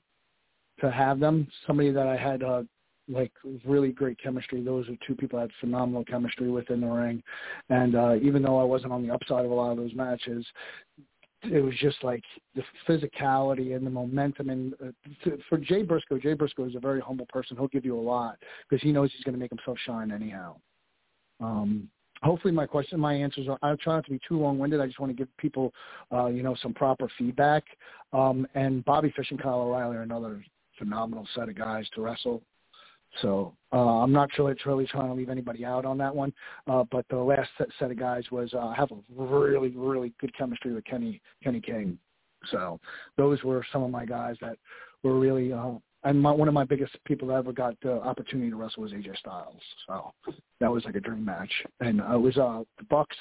to 0.80 0.92
have 0.92 1.20
them. 1.20 1.48
Somebody 1.68 1.92
that 1.92 2.08
I 2.08 2.16
had 2.16 2.44
uh, 2.44 2.64
like 3.10 3.32
really 3.66 3.92
great 3.92 4.18
chemistry. 4.22 4.62
Those 4.64 4.88
are 4.88 4.96
two 5.06 5.16
people 5.16 5.40
I 5.40 5.44
had 5.44 5.52
phenomenal 5.60 6.06
chemistry 6.06 6.50
within 6.50 6.82
the 6.82 6.88
ring. 6.88 7.24
And 7.70 7.96
uh, 7.96 8.16
even 8.22 8.42
though 8.42 8.60
I 8.60 8.64
wasn't 8.64 8.94
on 8.94 9.06
the 9.06 9.14
upside 9.14 9.46
of 9.46 9.52
a 9.52 9.54
lot 9.54 9.72
of 9.72 9.78
those 9.78 9.94
matches, 9.94 10.46
it 11.44 11.64
was 11.64 11.74
just 11.80 12.04
like 12.04 12.24
the 12.56 12.64
physicality 12.88 13.76
and 13.76 13.86
the 13.86 13.90
momentum. 13.90 14.50
And 14.50 14.74
uh, 14.86 15.30
for 15.48 15.58
Jay 15.58 15.84
Briscoe, 15.84 16.20
Jay 16.20 16.34
Briscoe 16.34 16.68
is 16.68 16.76
a 16.76 16.80
very 16.80 17.02
humble 17.02 17.28
person. 17.28 17.58
He'll 17.58 17.68
give 17.68 17.86
you 17.86 17.98
a 17.98 18.02
lot 18.02 18.38
because 18.70 18.84
he 18.84 18.92
knows 18.92 19.12
he's 19.16 19.24
going 19.24 19.36
to 19.36 19.40
make 19.40 19.52
himself 19.52 19.78
shine 19.86 20.12
anyhow. 20.12 20.58
Um, 21.40 21.90
hopefully 22.22 22.54
my 22.54 22.66
question, 22.66 23.00
my 23.00 23.14
answers 23.14 23.48
are, 23.48 23.58
I'll 23.62 23.78
try 23.78 23.96
not 23.96 24.06
to 24.06 24.12
be 24.12 24.20
too 24.28 24.38
long-winded. 24.38 24.82
I 24.82 24.86
just 24.86 25.00
want 25.00 25.12
to 25.12 25.16
give 25.16 25.30
people, 25.38 25.74
uh, 26.12 26.28
you 26.28 26.44
know, 26.44 26.56
some 26.62 26.74
proper 26.74 27.08
feedback. 27.18 27.64
Um, 28.12 28.46
and 28.56 28.84
Bobby 28.84 29.14
Fish 29.16 29.32
and 29.32 29.42
Kyle 29.42 29.62
O'Reilly 29.62 29.96
are 29.96 30.02
another 30.02 30.44
phenomenal 30.78 31.28
set 31.36 31.48
of 31.50 31.56
guys 31.56 31.88
to 31.96 32.02
wrestle. 32.02 32.42
So 33.22 33.54
uh, 33.74 34.02
I'm 34.02 34.12
not 34.12 34.30
really, 34.38 34.56
really 34.66 34.86
trying 34.86 35.08
to 35.08 35.14
leave 35.14 35.30
anybody 35.30 35.66
out 35.66 35.86
on 35.86 35.98
that 35.98 36.16
one. 36.16 36.34
Uh, 36.68 36.84
but 36.92 37.06
the 37.10 37.18
last 37.18 37.50
set, 37.58 37.68
set 37.80 37.92
of 37.92 38.00
guys 38.00 38.24
was 38.32 38.54
uh, 38.54 38.72
have 38.74 38.92
a 38.92 38.98
really, 39.16 39.70
really 39.70 40.14
good 40.20 40.36
chemistry 40.38 40.74
with 40.74 40.86
Kenny 40.86 41.22
Kenny 41.44 41.62
King. 41.62 41.98
So 42.52 42.80
those 43.18 43.44
were 43.44 43.66
some 43.72 43.84
of 43.84 43.92
my 43.92 44.06
guys 44.06 44.36
that 44.42 44.58
were 45.04 45.20
really. 45.20 45.54
Uh, 45.54 45.74
and 46.04 46.22
my, 46.22 46.32
one 46.32 46.48
of 46.48 46.54
my 46.54 46.64
biggest 46.64 46.96
people 47.04 47.28
that 47.28 47.34
ever 47.34 47.52
got 47.52 47.76
the 47.82 48.02
opportunity 48.02 48.50
to 48.50 48.56
wrestle 48.56 48.84
was 48.84 48.94
AJ 48.94 49.18
Styles. 49.18 49.62
So 49.86 50.14
that 50.62 50.72
was 50.72 50.86
like 50.86 50.96
a 50.96 51.02
dream 51.02 51.26
match, 51.26 51.52
and 51.82 52.00
uh, 52.00 52.16
it 52.16 52.22
was 52.22 52.38
uh, 52.38 52.64
the 52.78 52.86
Bucks 52.86 53.18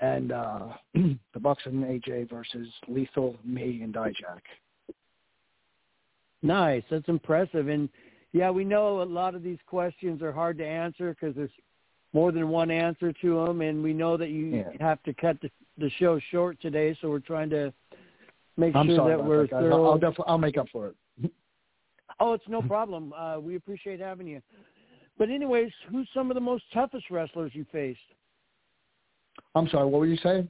and 0.00 0.32
uh, 0.32 0.68
the 0.94 1.40
Bucks 1.40 1.62
and 1.64 1.84
AJ 1.84 2.28
versus 2.28 2.66
Lethal, 2.88 3.36
me, 3.44 3.80
and 3.82 3.94
Dijak. 3.94 4.42
Nice, 6.42 6.82
that's 6.90 7.08
impressive, 7.08 7.68
and 7.68 7.88
yeah, 8.32 8.50
we 8.50 8.64
know 8.64 9.02
a 9.02 9.04
lot 9.04 9.34
of 9.34 9.42
these 9.42 9.58
questions 9.66 10.22
are 10.22 10.32
hard 10.32 10.58
to 10.58 10.66
answer 10.66 11.14
because 11.18 11.36
there's 11.36 11.50
more 12.12 12.32
than 12.32 12.48
one 12.48 12.70
answer 12.70 13.12
to 13.12 13.44
them, 13.44 13.60
and 13.60 13.82
we 13.82 13.92
know 13.92 14.16
that 14.16 14.30
you 14.30 14.46
yeah. 14.46 14.64
have 14.80 15.02
to 15.04 15.14
cut 15.14 15.40
the, 15.40 15.50
the 15.78 15.90
show 15.98 16.18
short 16.30 16.60
today, 16.60 16.96
so 17.00 17.08
we're 17.08 17.18
trying 17.18 17.50
to 17.50 17.72
make 18.56 18.74
I'm 18.76 18.86
sure 18.86 19.08
that 19.08 19.22
we're 19.22 19.42
that, 19.42 19.50
thorough. 19.50 19.84
I'll, 19.84 19.98
definitely 19.98 20.24
I'll 20.28 20.38
make 20.38 20.58
up 20.58 20.66
for 20.70 20.88
it. 20.88 20.96
oh, 22.20 22.34
it's 22.34 22.48
no 22.48 22.62
problem. 22.62 23.12
Uh, 23.12 23.38
we 23.38 23.56
appreciate 23.56 24.00
having 24.00 24.26
you. 24.26 24.42
But 25.18 25.30
anyways, 25.30 25.70
who's 25.90 26.08
some 26.14 26.30
of 26.30 26.34
the 26.34 26.40
most 26.40 26.64
toughest 26.72 27.10
wrestlers 27.10 27.52
you 27.54 27.66
faced? 27.70 28.00
I'm 29.54 29.68
sorry. 29.68 29.86
What 29.86 30.00
were 30.00 30.06
you 30.06 30.18
saying? 30.22 30.48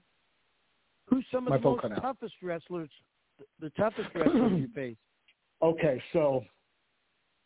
Who's 1.06 1.24
some 1.32 1.46
of 1.46 1.50
My 1.50 1.58
the 1.58 1.64
most 1.64 1.84
out. 1.84 2.00
toughest 2.00 2.34
wrestlers? 2.42 2.90
The 3.60 3.70
toughest 3.70 4.08
wrestlers 4.14 4.52
you 4.60 4.68
faced? 4.74 4.98
Okay, 5.62 6.02
so 6.12 6.42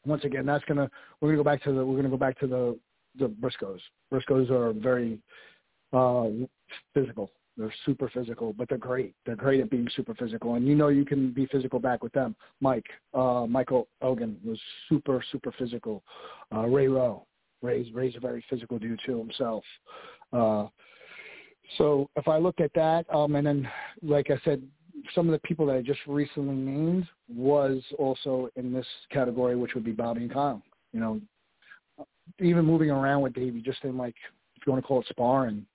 once 0.06 0.24
again, 0.24 0.46
that's 0.46 0.64
gonna 0.64 0.90
we're 1.20 1.28
gonna 1.28 1.38
go 1.38 1.44
back 1.44 1.62
to 1.64 1.72
the 1.72 1.84
we're 1.84 1.96
gonna 1.96 2.08
go 2.08 2.16
back 2.16 2.38
to 2.40 2.46
the 2.46 2.78
the 3.18 3.28
Briscoes. 3.28 3.80
Briscoes 4.12 4.50
are 4.50 4.72
very 4.72 5.18
uh, 5.92 6.28
physical. 6.94 7.30
They're 7.56 7.72
super 7.86 8.10
physical, 8.10 8.52
but 8.52 8.68
they're 8.68 8.76
great. 8.76 9.14
They're 9.24 9.34
great 9.34 9.60
at 9.60 9.70
being 9.70 9.88
super 9.96 10.14
physical, 10.14 10.56
and 10.56 10.66
you 10.66 10.74
know 10.74 10.88
you 10.88 11.06
can 11.06 11.32
be 11.32 11.46
physical 11.46 11.78
back 11.78 12.02
with 12.02 12.12
them. 12.12 12.36
Mike, 12.60 12.86
uh, 13.14 13.46
Michael 13.48 13.88
Elgin 14.02 14.36
was 14.44 14.60
super 14.88 15.24
super 15.32 15.52
physical. 15.58 16.02
Uh, 16.54 16.66
Ray 16.66 16.88
Rowe, 16.88 17.26
Ray's 17.62 17.92
Ray's 17.94 18.14
a 18.16 18.20
very 18.20 18.44
physical 18.50 18.78
dude 18.78 19.00
too 19.06 19.18
himself. 19.18 19.64
Uh, 20.32 20.66
so 21.78 22.08
if 22.16 22.28
I 22.28 22.36
look 22.36 22.60
at 22.60 22.72
that, 22.74 23.06
um, 23.12 23.34
and 23.36 23.46
then 23.46 23.68
like 24.02 24.30
I 24.30 24.38
said, 24.44 24.62
some 25.14 25.28
of 25.28 25.32
the 25.32 25.46
people 25.46 25.66
that 25.66 25.76
I 25.76 25.82
just 25.82 26.00
recently 26.06 26.54
named 26.54 27.06
was 27.28 27.82
also 27.98 28.48
in 28.56 28.72
this 28.72 28.86
category, 29.10 29.56
which 29.56 29.74
would 29.74 29.84
be 29.84 29.92
Bobby 29.92 30.22
and 30.22 30.32
Kyle. 30.32 30.62
You 30.92 31.00
know, 31.00 31.20
even 32.40 32.64
moving 32.64 32.90
around 32.90 33.22
with 33.22 33.34
Davey, 33.34 33.60
just 33.60 33.82
in 33.84 33.96
like 33.96 34.14
if 34.56 34.66
you 34.66 34.72
want 34.72 34.82
to 34.82 34.86
call 34.86 35.00
it 35.00 35.06
sparring. 35.08 35.66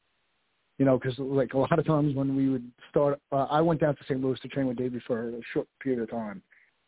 You 0.77 0.85
know, 0.85 0.97
because 0.97 1.17
like 1.19 1.53
a 1.53 1.57
lot 1.57 1.77
of 1.77 1.85
times 1.85 2.15
when 2.15 2.35
we 2.35 2.49
would 2.49 2.69
start, 2.89 3.19
uh, 3.31 3.45
I 3.51 3.61
went 3.61 3.81
down 3.81 3.95
to 3.95 4.03
St. 4.05 4.19
Louis 4.19 4.39
to 4.39 4.47
train 4.47 4.67
with 4.67 4.77
Davey 4.77 4.99
for 5.05 5.29
a 5.29 5.41
short 5.53 5.67
period 5.81 6.01
of 6.01 6.09
time, 6.09 6.41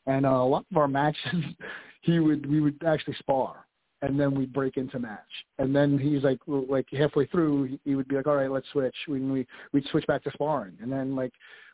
and 0.08 0.26
uh, 0.26 0.30
a 0.30 0.48
lot 0.48 0.66
of 0.72 0.78
our 0.78 0.88
matches, 0.88 1.44
he 2.02 2.20
would 2.20 2.50
we 2.50 2.60
would 2.60 2.82
actually 2.86 3.16
spar 3.20 3.66
and 4.04 4.20
then 4.20 4.36
we'd 4.36 4.52
break 4.52 4.76
into 4.76 5.00
match. 5.00 5.20
And 5.60 5.74
then 5.74 5.98
he's 5.98 6.24
like, 6.24 6.40
like 6.46 6.86
halfway 6.92 7.26
through, 7.28 7.80
he 7.86 7.96
would 7.96 8.08
be 8.10 8.18
like, 8.18 8.28
all 8.28 8.36
right, 8.36 8.52
let's 8.52 8.68
switch. 8.74 8.96
We 9.08 9.22
we 9.22 9.48
we'd 9.72 9.88
switch 9.88 10.06
back 10.08 10.24
to 10.26 10.32
sparring, 10.32 10.78
and 10.82 10.92
then 10.92 11.16
like 11.16 11.32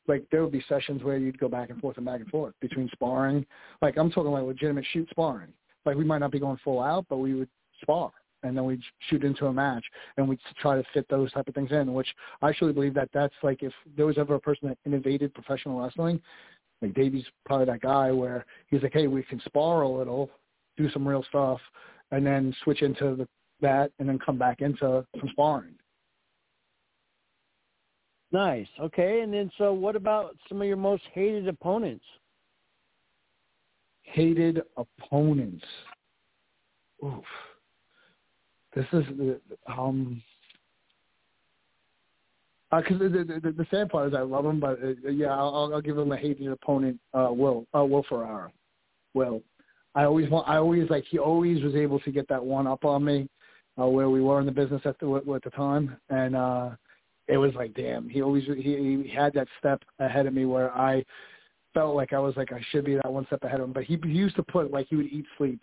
like 0.10 0.26
there 0.32 0.44
would 0.44 0.52
be 0.52 0.64
sessions 0.68 1.04
where 1.04 1.18
you'd 1.18 1.40
go 1.40 1.48
back 1.48 1.70
and 1.70 1.80
forth 1.80 1.98
and 1.98 2.06
back 2.06 2.20
and 2.20 2.30
forth 2.30 2.54
between 2.60 2.90
sparring. 2.92 3.46
Like 3.82 3.98
I'm 3.98 4.12
talking 4.12 4.32
like 4.32 4.44
legitimate 4.44 4.86
shoot 4.92 5.08
sparring. 5.12 5.54
Like 5.86 5.96
we 5.96 6.04
might 6.04 6.18
not 6.18 6.32
be 6.32 6.40
going 6.40 6.58
full 6.64 6.82
out, 6.82 7.06
but 7.10 7.18
we 7.18 7.36
would 7.36 7.50
spar 7.82 8.12
and 8.44 8.56
then 8.56 8.66
we'd 8.66 8.82
shoot 9.10 9.24
into 9.24 9.48
a 9.48 9.54
match 9.54 9.84
and 10.18 10.28
we'd 10.28 10.40
try 10.62 10.76
to 10.76 10.84
fit 10.94 11.06
those 11.10 11.32
type 11.32 11.48
of 11.48 11.54
things 11.54 11.72
in, 11.72 11.94
which 11.94 12.08
I 12.42 12.54
truly 12.54 12.74
believe 12.74 12.94
that 12.96 13.10
that's 13.14 13.34
like 13.44 13.64
if 13.64 13.74
there 13.96 14.06
was 14.06 14.18
ever 14.18 14.36
a 14.36 14.40
person 14.40 14.70
that 14.70 14.78
innovated 14.86 15.34
professional 15.34 15.82
wrestling, 15.82 16.22
like 16.82 16.94
Davey's 16.94 17.26
probably 17.46 17.66
that 17.66 17.82
guy 17.82 18.12
where 18.12 18.46
he's 18.68 18.82
like, 18.82 18.94
hey, 18.94 19.08
we 19.08 19.24
can 19.24 19.42
spar 19.42 19.82
a 19.82 19.90
little, 19.90 20.30
do 20.78 20.90
some 20.92 21.08
real 21.08 21.24
stuff, 21.30 21.60
and 22.12 22.26
then 22.26 22.56
switch 22.64 22.82
into 22.82 23.16
the, 23.16 23.28
that 23.62 23.92
and 24.00 24.08
then 24.08 24.18
come 24.18 24.38
back 24.38 24.62
into 24.62 25.06
some 25.20 25.30
sparring. 25.32 25.76
Nice. 28.32 28.68
Okay, 28.80 29.22
and 29.22 29.34
then 29.34 29.52
so 29.58 29.74
what 29.74 29.96
about 29.96 30.36
some 30.48 30.62
of 30.62 30.68
your 30.68 30.78
most 30.78 31.04
hated 31.14 31.48
opponents? 31.48 32.06
Hated 34.04 34.62
opponents. 34.78 35.66
Oof. 37.04 37.24
This 38.76 38.86
is 38.94 39.04
the 39.18 39.40
um. 39.68 40.22
Because 42.72 42.98
uh, 42.98 43.06
the, 43.06 43.40
the 43.44 43.52
the 43.52 43.66
sad 43.72 43.90
part 43.90 44.10
is 44.10 44.14
I 44.14 44.22
love 44.22 44.46
him, 44.46 44.60
but 44.60 44.78
uh, 44.84 45.10
yeah, 45.10 45.36
I'll, 45.36 45.72
I'll 45.74 45.82
give 45.82 45.98
him 45.98 46.12
a 46.12 46.18
hated 46.18 46.52
opponent. 46.52 47.00
Uh, 47.16 47.30
Will 47.32 47.66
uh, 47.76 47.84
Will 47.84 48.06
Ferrara. 48.08 48.52
Will. 49.16 49.42
I 49.96 50.04
always 50.04 50.30
want. 50.30 50.48
I 50.48 50.58
always 50.58 50.88
like. 50.92 51.06
He 51.10 51.18
always 51.18 51.64
was 51.64 51.74
able 51.74 52.00
to 52.02 52.12
get 52.12 52.28
that 52.28 52.44
one 52.44 52.68
up 52.68 52.86
on 52.86 53.04
me, 53.04 53.28
uh, 53.82 53.88
where 53.88 54.12
we 54.12 54.22
were 54.22 54.40
in 54.40 54.46
the 54.46 54.52
business 54.52 54.84
at 54.86 55.00
the 55.00 55.12
at 55.34 55.44
the 55.44 55.50
time, 55.50 55.98
and 56.10 56.36
uh 56.36 56.70
it 57.30 57.38
was 57.38 57.54
like, 57.54 57.74
damn, 57.76 58.10
he 58.10 58.22
always 58.22 58.44
he, 58.46 59.04
he 59.06 59.14
had 59.16 59.34
that 59.34 59.48
step 59.60 59.84
ahead 60.00 60.26
of 60.26 60.34
me 60.34 60.46
where 60.46 60.76
I 60.76 61.06
felt 61.76 61.96
like 61.96 62.12
I 62.12 62.20
was 62.20 62.36
like 62.36 62.52
I 62.52 62.60
should 62.72 62.86
be 62.86 62.96
that 62.96 63.12
one 63.12 63.26
step 63.28 63.44
ahead 63.44 63.60
of 63.60 63.68
him. 63.68 63.74
But 63.74 63.84
he, 63.84 64.00
he 64.04 64.10
used 64.10 64.36
to 64.38 64.44
put 64.44 64.72
like 64.72 64.88
he 64.90 64.96
would 64.96 65.06
eat 65.06 65.26
sleep, 65.38 65.62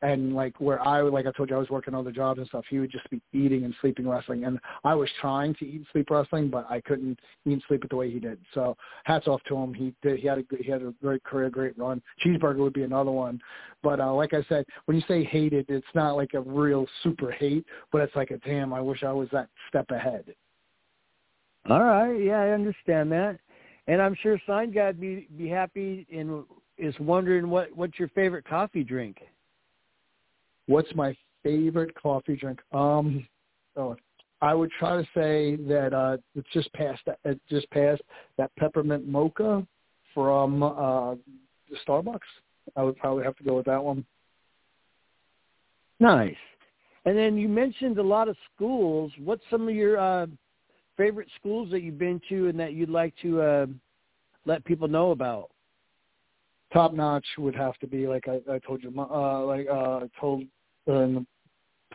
and 0.00 0.34
like 0.34 0.58
where 0.62 0.80
I 0.80 1.02
like 1.02 1.26
I 1.26 1.32
told 1.32 1.50
you 1.50 1.56
I 1.56 1.58
was 1.58 1.68
working 1.68 1.94
other 1.94 2.10
jobs 2.10 2.38
and 2.38 2.48
stuff. 2.48 2.64
He 2.70 2.78
would 2.78 2.90
just 2.90 3.08
be 3.10 3.20
eating 3.34 3.64
and 3.64 3.74
sleeping 3.82 4.08
wrestling, 4.08 4.46
and 4.46 4.58
I 4.82 4.94
was 4.94 5.10
trying 5.20 5.54
to 5.56 5.66
eat 5.66 5.74
and 5.74 5.86
sleep 5.92 6.08
wrestling, 6.08 6.48
but 6.48 6.66
I 6.70 6.80
couldn't 6.80 7.20
eat 7.44 7.52
and 7.52 7.62
sleep 7.68 7.84
it 7.84 7.90
the 7.90 7.96
way 7.96 8.10
he 8.10 8.18
did. 8.18 8.38
So 8.54 8.74
hats 9.04 9.28
off 9.28 9.42
to 9.48 9.56
him. 9.56 9.74
He 9.74 9.92
did. 10.00 10.20
He 10.20 10.26
had 10.26 10.38
a 10.38 10.44
he 10.58 10.70
had 10.70 10.80
a 10.80 10.94
great 11.02 11.22
career, 11.22 11.50
great 11.50 11.78
run. 11.78 12.00
Cheeseburger 12.24 12.60
would 12.60 12.72
be 12.72 12.84
another 12.84 13.10
one, 13.10 13.42
but 13.82 14.00
uh, 14.00 14.14
like 14.14 14.32
I 14.32 14.42
said, 14.48 14.64
when 14.86 14.96
you 14.96 15.02
say 15.06 15.22
hated, 15.22 15.66
it's 15.68 15.86
not 15.94 16.16
like 16.16 16.32
a 16.32 16.40
real 16.40 16.86
super 17.02 17.30
hate, 17.30 17.66
but 17.92 18.00
it's 18.00 18.16
like 18.16 18.30
a 18.30 18.38
damn. 18.38 18.72
I 18.72 18.80
wish 18.80 19.02
I 19.02 19.12
was 19.12 19.28
that 19.32 19.50
step 19.68 19.90
ahead. 19.90 20.34
All 21.70 21.82
right, 21.82 22.12
yeah, 22.12 22.40
I 22.40 22.50
understand 22.50 23.10
that, 23.12 23.38
and 23.86 24.02
I'm 24.02 24.14
sure 24.22 24.38
Sign 24.46 24.70
Guy'd 24.70 25.00
be 25.00 25.28
be 25.36 25.48
happy 25.48 26.06
and 26.12 26.44
is 26.76 26.94
wondering 27.00 27.48
what 27.48 27.74
what's 27.74 27.98
your 27.98 28.08
favorite 28.08 28.44
coffee 28.44 28.84
drink. 28.84 29.18
What's 30.66 30.94
my 30.94 31.16
favorite 31.42 31.94
coffee 31.94 32.36
drink? 32.36 32.60
Um, 32.72 33.26
oh, 33.76 33.96
I 34.42 34.52
would 34.52 34.70
try 34.78 35.00
to 35.00 35.08
say 35.14 35.56
that 35.56 35.94
uh, 35.94 36.18
it's 36.34 36.48
just 36.52 36.70
past 36.74 37.00
that 37.06 37.18
it 37.24 37.40
just 37.48 37.70
passed 37.70 38.02
that 38.36 38.50
peppermint 38.58 39.08
mocha 39.08 39.66
from 40.12 40.62
uh, 40.62 41.14
Starbucks. 41.86 42.18
I 42.76 42.82
would 42.82 42.96
probably 42.96 43.24
have 43.24 43.36
to 43.36 43.44
go 43.44 43.56
with 43.56 43.66
that 43.66 43.82
one. 43.82 44.04
Nice. 45.98 46.36
And 47.06 47.16
then 47.16 47.36
you 47.36 47.48
mentioned 47.48 47.98
a 47.98 48.02
lot 48.02 48.28
of 48.28 48.36
schools. 48.54 49.12
What's 49.18 49.42
some 49.50 49.68
of 49.68 49.74
your 49.74 49.98
uh, 49.98 50.26
favorite 50.96 51.28
schools 51.38 51.70
that 51.70 51.82
you've 51.82 51.98
been 51.98 52.20
to 52.28 52.48
and 52.48 52.58
that 52.58 52.72
you'd 52.72 52.90
like 52.90 53.14
to 53.22 53.40
uh, 53.40 53.66
let 54.46 54.64
people 54.64 54.88
know 54.88 55.10
about? 55.10 55.50
Top 56.72 56.92
notch 56.92 57.26
would 57.38 57.54
have 57.54 57.76
to 57.78 57.86
be 57.86 58.06
like 58.06 58.24
I, 58.28 58.40
I 58.52 58.58
told 58.58 58.82
you, 58.82 58.92
uh, 58.98 59.44
like 59.44 59.66
uh, 59.70 59.98
I 59.98 60.08
told 60.20 60.44
uh, 60.88 60.92
in 61.00 61.14
the 61.14 61.26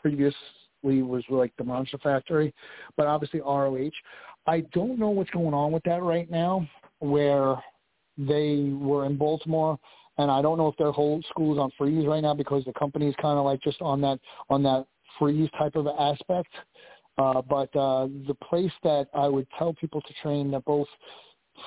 previously 0.01 0.37
was 0.83 1.23
like 1.29 1.51
the 1.57 1.63
Monster 1.63 1.97
Factory, 1.97 2.53
but 2.95 3.07
obviously 3.07 3.41
ROH. 3.41 3.89
I 4.47 4.61
don't 4.73 4.97
know 4.97 5.09
what's 5.09 5.29
going 5.31 5.53
on 5.53 5.71
with 5.71 5.83
that 5.83 6.01
right 6.01 6.29
now, 6.31 6.67
where 6.99 7.61
they 8.17 8.71
were 8.73 9.05
in 9.05 9.17
Baltimore, 9.17 9.77
and 10.17 10.31
I 10.31 10.41
don't 10.41 10.57
know 10.57 10.67
if 10.67 10.77
their 10.77 10.91
whole 10.91 11.21
school 11.29 11.53
is 11.53 11.59
on 11.59 11.71
freeze 11.77 12.05
right 12.07 12.21
now 12.21 12.33
because 12.33 12.63
the 12.65 12.73
company 12.73 13.07
is 13.07 13.15
kind 13.21 13.37
of 13.37 13.45
like 13.45 13.61
just 13.61 13.81
on 13.81 14.01
that 14.01 14.19
on 14.49 14.63
that 14.63 14.85
freeze 15.17 15.49
type 15.57 15.75
of 15.75 15.87
aspect. 15.87 16.49
Uh, 17.17 17.41
but 17.41 17.73
uh, 17.75 18.07
the 18.27 18.35
place 18.49 18.71
that 18.83 19.07
I 19.13 19.27
would 19.27 19.47
tell 19.57 19.73
people 19.73 20.01
to 20.01 20.13
train, 20.21 20.51
they're 20.51 20.61
both 20.61 20.87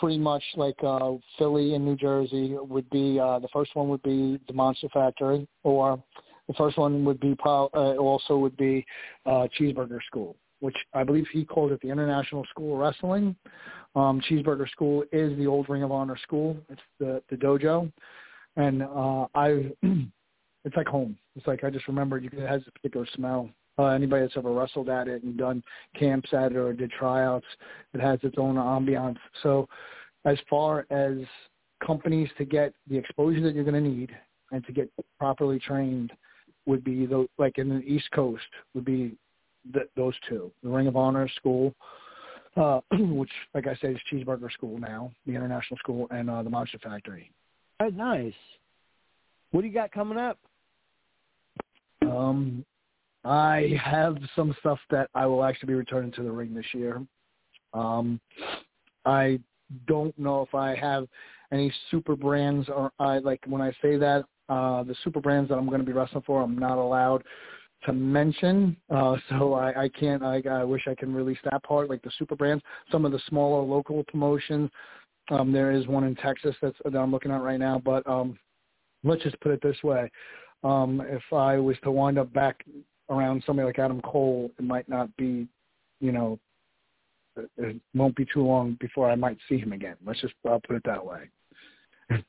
pretty 0.00 0.18
much 0.18 0.42
like 0.56 0.76
uh, 0.82 1.12
Philly 1.38 1.74
and 1.74 1.84
New 1.84 1.96
Jersey 1.96 2.56
would 2.58 2.88
be. 2.90 3.18
Uh, 3.20 3.38
the 3.38 3.48
first 3.52 3.74
one 3.74 3.88
would 3.88 4.02
be 4.02 4.38
the 4.46 4.54
Monster 4.54 4.88
Factory, 4.92 5.46
or 5.62 6.02
the 6.48 6.54
first 6.54 6.78
one 6.78 7.04
would 7.04 7.20
be 7.20 7.36
uh, 7.44 7.66
also 7.66 8.36
would 8.36 8.56
be 8.56 8.84
uh, 9.26 9.46
Cheeseburger 9.58 9.98
School, 10.06 10.36
which 10.60 10.76
I 10.94 11.04
believe 11.04 11.26
he 11.32 11.44
called 11.44 11.72
it 11.72 11.80
the 11.82 11.90
International 11.90 12.44
School 12.50 12.74
of 12.74 12.80
Wrestling. 12.80 13.36
Um, 13.94 14.20
Cheeseburger 14.28 14.68
School 14.70 15.04
is 15.12 15.36
the 15.36 15.46
old 15.46 15.68
Ring 15.68 15.82
of 15.82 15.92
Honor 15.92 16.16
school. 16.22 16.56
It's 16.70 16.80
the 16.98 17.22
the 17.30 17.36
dojo, 17.36 17.92
and 18.56 18.82
uh, 18.82 19.26
I. 19.34 19.72
it's 20.64 20.76
like 20.76 20.86
home. 20.86 21.16
It's 21.36 21.46
like 21.46 21.64
I 21.64 21.70
just 21.70 21.88
remember 21.88 22.18
it 22.18 22.32
has 22.48 22.62
a 22.66 22.70
particular 22.72 23.06
smell 23.14 23.50
uh, 23.78 23.86
anybody 23.86 24.22
that's 24.22 24.36
ever 24.36 24.52
wrestled 24.52 24.88
at 24.88 25.08
it 25.08 25.22
and 25.22 25.36
done 25.36 25.62
camps 25.98 26.32
at 26.32 26.52
it 26.52 26.56
or 26.56 26.72
did 26.72 26.90
tryouts, 26.90 27.46
it 27.94 28.00
has 28.00 28.18
its 28.22 28.36
own 28.38 28.56
ambiance. 28.56 29.18
So 29.42 29.68
as 30.24 30.38
far 30.48 30.86
as 30.90 31.18
companies 31.84 32.28
to 32.38 32.44
get 32.44 32.72
the 32.88 32.96
exposure 32.96 33.40
that 33.42 33.54
you're 33.54 33.64
going 33.64 33.82
to 33.82 33.88
need 33.88 34.10
and 34.52 34.64
to 34.66 34.72
get 34.72 34.90
properly 35.18 35.58
trained 35.58 36.12
would 36.66 36.84
be 36.84 37.06
the, 37.06 37.26
like 37.38 37.58
in 37.58 37.68
the 37.68 37.80
East 37.80 38.10
Coast 38.14 38.42
would 38.74 38.84
be 38.84 39.16
the, 39.72 39.88
those 39.96 40.14
two, 40.28 40.52
the 40.62 40.68
Ring 40.68 40.86
of 40.86 40.96
Honor 40.96 41.28
School, 41.36 41.74
uh, 42.56 42.80
which, 42.92 43.30
like 43.54 43.66
I 43.66 43.76
said, 43.80 43.92
is 43.92 43.98
Cheeseburger 44.12 44.52
School 44.52 44.78
now, 44.78 45.10
the 45.26 45.34
International 45.34 45.78
School, 45.78 46.06
and 46.10 46.30
uh, 46.30 46.42
the 46.42 46.50
Monster 46.50 46.78
Factory. 46.78 47.32
Oh, 47.80 47.88
nice. 47.88 48.34
What 49.50 49.62
do 49.62 49.66
you 49.66 49.74
got 49.74 49.92
coming 49.92 50.18
up? 50.18 50.38
Um, 52.02 52.64
I 53.24 53.78
have 53.82 54.16
some 54.34 54.54
stuff 54.60 54.78
that 54.90 55.08
I 55.14 55.26
will 55.26 55.44
actually 55.44 55.68
be 55.68 55.74
returning 55.74 56.12
to 56.12 56.22
the 56.22 56.30
ring 56.30 56.54
this 56.54 56.66
year. 56.74 57.02
Um, 57.72 58.20
I 59.04 59.40
don't 59.86 60.16
know 60.18 60.42
if 60.42 60.54
I 60.54 60.74
have 60.74 61.06
any 61.52 61.72
super 61.90 62.16
brands 62.16 62.68
or 62.68 62.90
I 62.98 63.18
like 63.18 63.40
when 63.46 63.62
I 63.62 63.72
say 63.82 63.96
that 63.96 64.24
uh, 64.48 64.82
the 64.82 64.94
super 65.04 65.20
brands 65.20 65.48
that 65.48 65.56
I'm 65.56 65.66
going 65.68 65.80
to 65.80 65.86
be 65.86 65.92
wrestling 65.92 66.24
for, 66.26 66.42
I'm 66.42 66.58
not 66.58 66.78
allowed 66.78 67.24
to 67.84 67.92
mention. 67.92 68.76
Uh, 68.90 69.16
so 69.28 69.54
I, 69.54 69.84
I 69.84 69.88
can't. 69.88 70.22
I, 70.22 70.42
I 70.50 70.64
wish 70.64 70.82
I 70.86 70.94
can 70.94 71.14
release 71.14 71.38
that 71.50 71.62
part, 71.62 71.88
like 71.88 72.02
the 72.02 72.12
super 72.18 72.36
brands. 72.36 72.62
Some 72.90 73.04
of 73.04 73.12
the 73.12 73.20
smaller 73.28 73.62
local 73.62 74.04
promotions. 74.04 74.70
Um, 75.30 75.52
there 75.52 75.70
is 75.70 75.86
one 75.86 76.04
in 76.04 76.16
Texas 76.16 76.54
that's 76.60 76.76
that 76.84 76.98
I'm 76.98 77.12
looking 77.12 77.30
at 77.30 77.42
right 77.42 77.58
now, 77.58 77.80
but 77.82 78.06
um, 78.06 78.38
let's 79.04 79.22
just 79.22 79.38
put 79.40 79.52
it 79.52 79.62
this 79.62 79.80
way: 79.84 80.10
um, 80.64 81.02
if 81.06 81.22
I 81.32 81.58
was 81.58 81.76
to 81.84 81.90
wind 81.90 82.18
up 82.18 82.32
back 82.32 82.64
around 83.12 83.42
somebody 83.46 83.66
like 83.66 83.78
Adam 83.78 84.00
Cole, 84.00 84.50
it 84.58 84.64
might 84.64 84.88
not 84.88 85.14
be, 85.16 85.46
you 86.00 86.12
know, 86.12 86.38
it 87.36 87.80
won't 87.94 88.16
be 88.16 88.26
too 88.32 88.42
long 88.42 88.76
before 88.80 89.10
I 89.10 89.14
might 89.14 89.38
see 89.48 89.58
him 89.58 89.72
again. 89.72 89.96
Let's 90.04 90.20
just 90.20 90.34
I'll 90.48 90.60
put 90.60 90.76
it 90.76 90.82
that 90.84 91.04
way. 91.04 91.30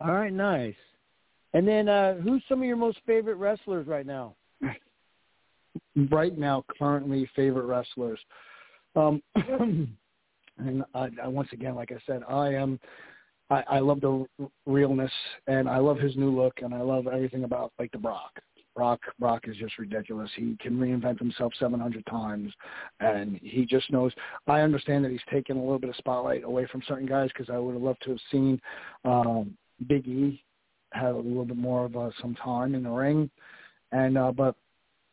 All 0.00 0.12
right, 0.12 0.32
nice. 0.32 0.74
And 1.54 1.66
then 1.66 1.88
uh 1.88 2.14
who's 2.14 2.42
some 2.48 2.60
of 2.60 2.66
your 2.66 2.76
most 2.76 2.98
favorite 3.06 3.36
wrestlers 3.36 3.86
right 3.86 4.06
now? 4.06 4.34
right 6.10 6.36
now, 6.36 6.64
currently 6.78 7.28
favorite 7.34 7.66
wrestlers. 7.66 8.20
Um 8.94 9.22
and 9.34 10.84
I, 10.94 11.08
I 11.22 11.28
once 11.28 11.48
again, 11.52 11.74
like 11.74 11.92
I 11.92 11.98
said, 12.06 12.22
I 12.28 12.54
am 12.54 12.78
I, 13.50 13.64
I 13.68 13.78
love 13.80 14.00
the 14.00 14.24
realness 14.66 15.12
and 15.48 15.68
I 15.68 15.78
love 15.78 15.98
his 15.98 16.16
new 16.16 16.30
look 16.30 16.54
and 16.62 16.72
I 16.72 16.80
love 16.80 17.08
everything 17.08 17.42
about 17.44 17.72
like 17.78 17.90
the 17.90 17.98
Brock. 17.98 18.38
Brock 18.80 19.00
Brock 19.18 19.44
is 19.46 19.58
just 19.58 19.76
ridiculous. 19.78 20.30
He 20.34 20.56
can 20.58 20.78
reinvent 20.78 21.18
himself 21.18 21.52
700 21.60 22.06
times, 22.06 22.50
and 23.00 23.38
he 23.42 23.66
just 23.66 23.92
knows. 23.92 24.10
I 24.46 24.62
understand 24.62 25.04
that 25.04 25.10
he's 25.10 25.20
taken 25.30 25.58
a 25.58 25.60
little 25.60 25.78
bit 25.78 25.90
of 25.90 25.96
spotlight 25.96 26.44
away 26.44 26.66
from 26.72 26.80
certain 26.88 27.04
guys 27.04 27.28
because 27.28 27.50
I 27.52 27.58
would 27.58 27.74
have 27.74 27.82
loved 27.82 28.02
to 28.04 28.10
have 28.12 28.20
seen 28.30 28.58
um, 29.04 29.54
Big 29.86 30.08
E 30.08 30.42
have 30.92 31.14
a 31.14 31.18
little 31.18 31.44
bit 31.44 31.58
more 31.58 31.84
of 31.84 31.94
uh, 31.94 32.08
some 32.22 32.34
time 32.36 32.74
in 32.74 32.84
the 32.84 32.88
ring, 32.88 33.30
and 33.92 34.16
uh, 34.16 34.32
but 34.32 34.54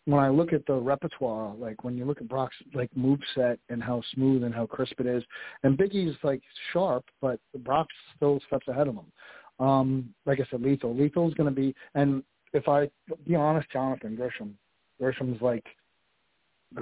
when 0.05 0.23
I 0.23 0.29
look 0.29 0.53
at 0.53 0.65
the 0.65 0.75
repertoire, 0.75 1.53
like 1.57 1.83
when 1.83 1.97
you 1.97 2.05
look 2.05 2.21
at 2.21 2.29
Brock's 2.29 2.55
like 2.73 2.95
move 2.95 3.19
set 3.35 3.59
and 3.67 3.83
how 3.83 4.01
smooth 4.13 4.45
and 4.45 4.55
how 4.55 4.65
crisp 4.65 4.97
it 5.01 5.07
is, 5.07 5.25
and 5.63 5.75
Big 5.75 5.93
E's 5.93 6.15
like 6.23 6.41
sharp, 6.71 7.03
but 7.21 7.37
Brock 7.65 7.87
still 8.15 8.39
steps 8.47 8.69
ahead 8.69 8.87
of 8.87 8.95
him. 8.95 9.11
Um, 9.59 10.13
like 10.25 10.39
I 10.39 10.45
said, 10.49 10.61
lethal. 10.61 10.95
Lethal 10.95 11.27
is 11.27 11.33
going 11.33 11.53
to 11.53 11.61
be, 11.61 11.75
and 11.95 12.23
if 12.57 12.67
I 12.67 12.89
be 13.25 13.35
honest, 13.35 13.69
Jonathan 13.71 14.15
Gresham, 14.15 14.57
Gresham's 14.99 15.41
like 15.41 15.63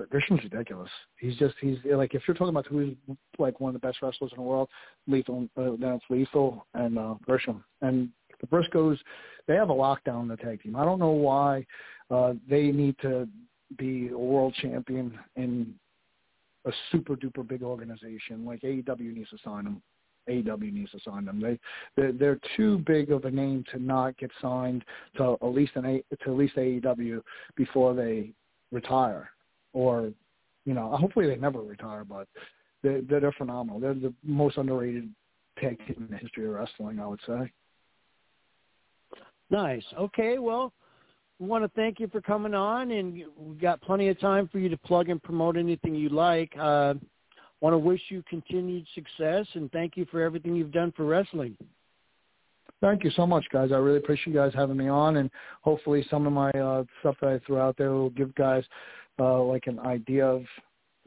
Gresham's 0.10 0.44
ridiculous. 0.44 0.90
He's 1.20 1.36
just 1.38 1.56
he's 1.62 1.78
like 1.86 2.16
if 2.16 2.24
you're 2.28 2.36
talking 2.36 2.50
about 2.50 2.68
who's 2.68 2.96
like 3.38 3.60
one 3.60 3.76
of 3.76 3.82
the 3.82 3.86
best 3.86 4.02
wrestlers 4.02 4.32
in 4.32 4.38
the 4.38 4.48
world, 4.48 4.70
Lethal, 5.08 5.48
uh, 5.58 5.72
then 5.80 5.94
it's 5.94 6.06
Lethal 6.10 6.66
and 6.74 6.98
uh, 6.98 7.16
Gresham. 7.24 7.64
And 7.82 8.10
the 8.42 8.48
Briscoes, 8.48 8.98
they 9.48 9.56
have 9.56 9.70
a 9.70 9.74
lockdown 9.74 10.24
in 10.24 10.28
the 10.30 10.38
tag 10.38 10.64
team. 10.64 10.76
I 10.76 10.86
don't 10.86 11.00
know 11.00 11.12
why 11.12 11.66
uh, 12.10 12.34
they 12.50 12.72
need 12.72 12.96
to 13.02 13.28
be 13.78 14.10
a 14.10 14.18
world 14.18 14.56
champion 14.62 15.18
in 15.36 15.74
a 16.66 16.72
super 16.92 17.16
duper 17.16 17.48
big 17.48 17.62
organization 17.62 18.46
like 18.46 18.62
AEW 18.62 19.14
needs 19.14 19.30
to 19.30 19.38
sign 19.44 19.66
them. 19.66 19.82
AEW 20.30 20.74
needs 20.74 20.92
to 20.92 21.00
sign 21.06 21.26
them. 21.26 21.42
They 21.42 21.60
they're, 21.96 22.12
they're 22.12 22.40
too 22.56 22.80
big 22.80 23.12
of 23.12 23.26
a 23.26 23.32
name 23.32 23.64
to 23.72 23.80
not 23.80 24.18
get 24.18 24.32
signed 24.42 24.84
to 25.18 25.38
at 25.42 25.48
least 25.48 25.74
an 25.76 25.86
A, 25.86 26.04
to 26.24 26.32
at 26.32 26.38
least 26.38 26.56
AEW 26.56 27.22
before 27.56 27.94
they 27.94 28.32
retire, 28.72 29.30
or 29.74 30.12
you 30.66 30.74
know, 30.74 30.96
hopefully 30.96 31.28
they 31.28 31.36
never 31.36 31.62
retire. 31.62 32.04
But 32.04 32.28
they're, 32.84 33.02
they're 33.02 33.32
phenomenal. 33.34 33.80
They're 33.80 33.94
the 33.94 34.14
most 34.24 34.58
underrated 34.58 35.10
tag 35.60 35.78
team 35.88 35.96
in 35.98 36.08
the 36.10 36.18
history 36.18 36.46
of 36.46 36.52
wrestling, 36.52 37.00
I 37.00 37.08
would 37.08 37.22
say. 37.26 37.52
Nice. 39.50 39.84
Okay, 39.98 40.40
well, 40.40 40.74
we 41.40 41.48
want 41.48 41.64
to 41.64 41.70
thank 41.76 42.00
you 42.00 42.08
for 42.08 42.22
coming 42.22 42.54
on, 42.54 42.92
and 42.92 43.24
we've 43.38 43.60
got 43.60 43.82
plenty 43.82 44.08
of 44.10 44.20
time 44.20 44.48
for 44.52 44.60
you 44.60 44.70
to 44.70 44.78
plug 44.78 45.10
and 45.10 45.22
promote 45.22 45.58
anything 45.58 45.96
you 45.96 46.10
like. 46.10 46.52
Uh, 46.60 46.96
want 47.66 47.74
to 47.74 47.80
wish 47.80 48.02
you 48.10 48.24
continued 48.30 48.86
success, 48.94 49.48
and 49.56 49.72
thank 49.72 49.98
you 49.98 50.06
for 50.12 50.22
everything 50.22 50.56
you've 50.56 50.72
done 50.72 50.94
for 50.96 51.04
wrestling. 51.04 51.58
Thank 52.80 53.04
you 53.04 53.10
so 53.10 53.26
much, 53.26 53.44
guys. 53.52 53.72
I 53.72 53.78
really 53.78 53.98
appreciate 53.98 54.28
you 54.28 54.40
guys 54.40 54.52
having 54.54 54.78
me 54.78 54.88
on, 54.88 55.18
and 55.18 55.32
hopefully 55.64 56.06
some 56.12 56.28
of 56.28 56.34
my 56.34 56.52
uh, 56.52 56.84
stuff 57.00 57.16
that 57.22 57.30
I 57.32 57.40
threw 57.40 57.58
out 57.58 57.76
there 57.76 57.90
will 57.90 58.12
give 58.12 58.36
guys 58.36 58.64
uh, 59.18 59.42
like 59.42 59.66
an 59.66 59.80
idea 59.80 60.28
of 60.28 60.44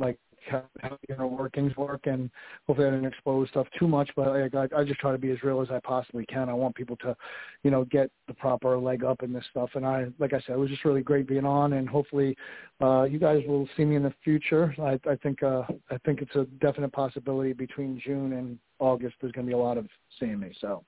like 0.01 0.19
how, 0.49 0.65
how 0.81 0.99
you 1.09 1.17
know 1.17 1.27
workings 1.27 1.77
work, 1.77 2.07
and 2.07 2.31
hopefully 2.67 2.89
I 2.89 2.91
didn't 2.91 3.07
expose 3.07 3.49
stuff 3.49 3.67
too 3.79 3.89
much. 3.89 4.11
But 4.17 4.29
I, 4.29 4.69
I 4.77 4.85
just 4.85 5.01
try 5.01 5.13
to 5.13 5.19
be 5.19 5.31
as 5.31 5.43
real 5.43 5.61
as 5.61 5.69
I 5.71 5.81
possibly 5.81 6.27
can. 6.27 6.49
I 6.49 6.55
want 6.55 6.75
people 6.75 6.97
to, 6.99 7.17
you 7.63 7.71
know, 7.71 7.85
get 7.85 8.11
the 8.27 8.35
proper 8.35 8.77
leg 8.79 9.05
up 9.05 9.23
in 9.23 9.33
this 9.33 9.45
stuff. 9.51 9.71
And 9.75 9.87
I, 9.87 10.07
like 10.19 10.33
I 10.33 10.41
said, 10.41 10.55
it 10.55 10.59
was 10.59 10.71
just 10.71 10.85
really 10.85 11.03
great 11.03 11.27
being 11.27 11.45
on, 11.45 11.75
and 11.75 11.89
hopefully 11.89 12.37
uh, 12.81 13.03
you 13.03 13.19
guys 13.19 13.43
will 13.47 13.69
see 13.77 13.85
me 13.85 13.97
in 13.97 14.03
the 14.03 14.15
future. 14.25 14.75
I, 14.81 14.99
I 15.11 15.17
think 15.17 15.43
uh, 15.43 15.63
I 15.91 15.99
think 16.05 16.21
it's 16.23 16.35
a 16.37 16.45
definite 16.61 16.93
possibility 16.93 17.53
between 17.53 18.01
June 18.05 18.33
and 18.35 18.59
August. 18.79 19.17
There's 19.21 19.33
going 19.33 19.47
to 19.47 19.51
be 19.51 19.55
a 19.55 19.63
lot 19.63 19.79
of 19.79 19.87
seeing 20.19 20.41
me. 20.41 20.53
So. 20.61 20.85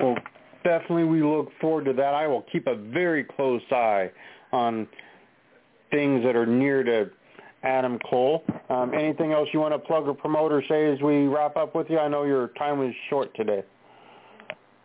Well, 0.00 0.16
definitely 0.64 1.04
we 1.04 1.22
look 1.22 1.50
forward 1.60 1.84
to 1.86 1.92
that. 1.94 2.14
I 2.14 2.26
will 2.26 2.44
keep 2.52 2.66
a 2.66 2.76
very 2.76 3.24
close 3.24 3.62
eye 3.70 4.10
on 4.52 4.86
things 5.90 6.22
that 6.24 6.36
are 6.36 6.46
near 6.46 6.82
to 6.82 7.10
Adam 7.62 7.98
Cole. 8.08 8.42
Um, 8.68 8.92
anything 8.94 9.32
else 9.32 9.48
you 9.52 9.60
want 9.60 9.74
to 9.74 9.78
plug 9.78 10.06
or 10.06 10.14
promote 10.14 10.52
or 10.52 10.62
say 10.68 10.90
as 10.92 11.00
we 11.00 11.26
wrap 11.26 11.56
up 11.56 11.74
with 11.74 11.88
you? 11.90 11.98
I 11.98 12.08
know 12.08 12.24
your 12.24 12.48
time 12.58 12.78
was 12.78 12.92
short 13.08 13.34
today. 13.34 13.62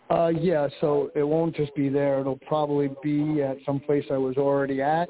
Uh, 0.09 0.27
yeah, 0.27 0.67
so 0.81 1.09
it 1.15 1.23
won't 1.23 1.55
just 1.55 1.73
be 1.73 1.89
there. 1.89 2.19
It'll 2.19 2.39
probably 2.47 2.91
be 3.01 3.41
at 3.41 3.57
some 3.65 3.79
place 3.79 4.05
I 4.11 4.17
was 4.17 4.37
already 4.37 4.81
at. 4.81 5.09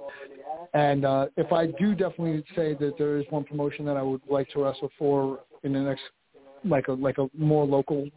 And 0.73 1.05
uh, 1.05 1.27
if 1.37 1.51
I 1.51 1.67
do 1.67 1.95
definitely 1.95 2.43
say 2.55 2.75
that 2.75 2.93
there 2.97 3.17
is 3.17 3.25
one 3.29 3.43
promotion 3.43 3.85
that 3.85 3.97
I 3.97 4.01
would 4.01 4.21
like 4.29 4.49
to 4.51 4.63
wrestle 4.63 4.89
for 4.97 5.39
in 5.63 5.73
the 5.73 5.79
next, 5.79 6.03
like 6.63 6.87
a 6.87 6.93
like 6.93 7.17
a 7.17 7.27
more 7.37 7.65
local, 7.65 8.07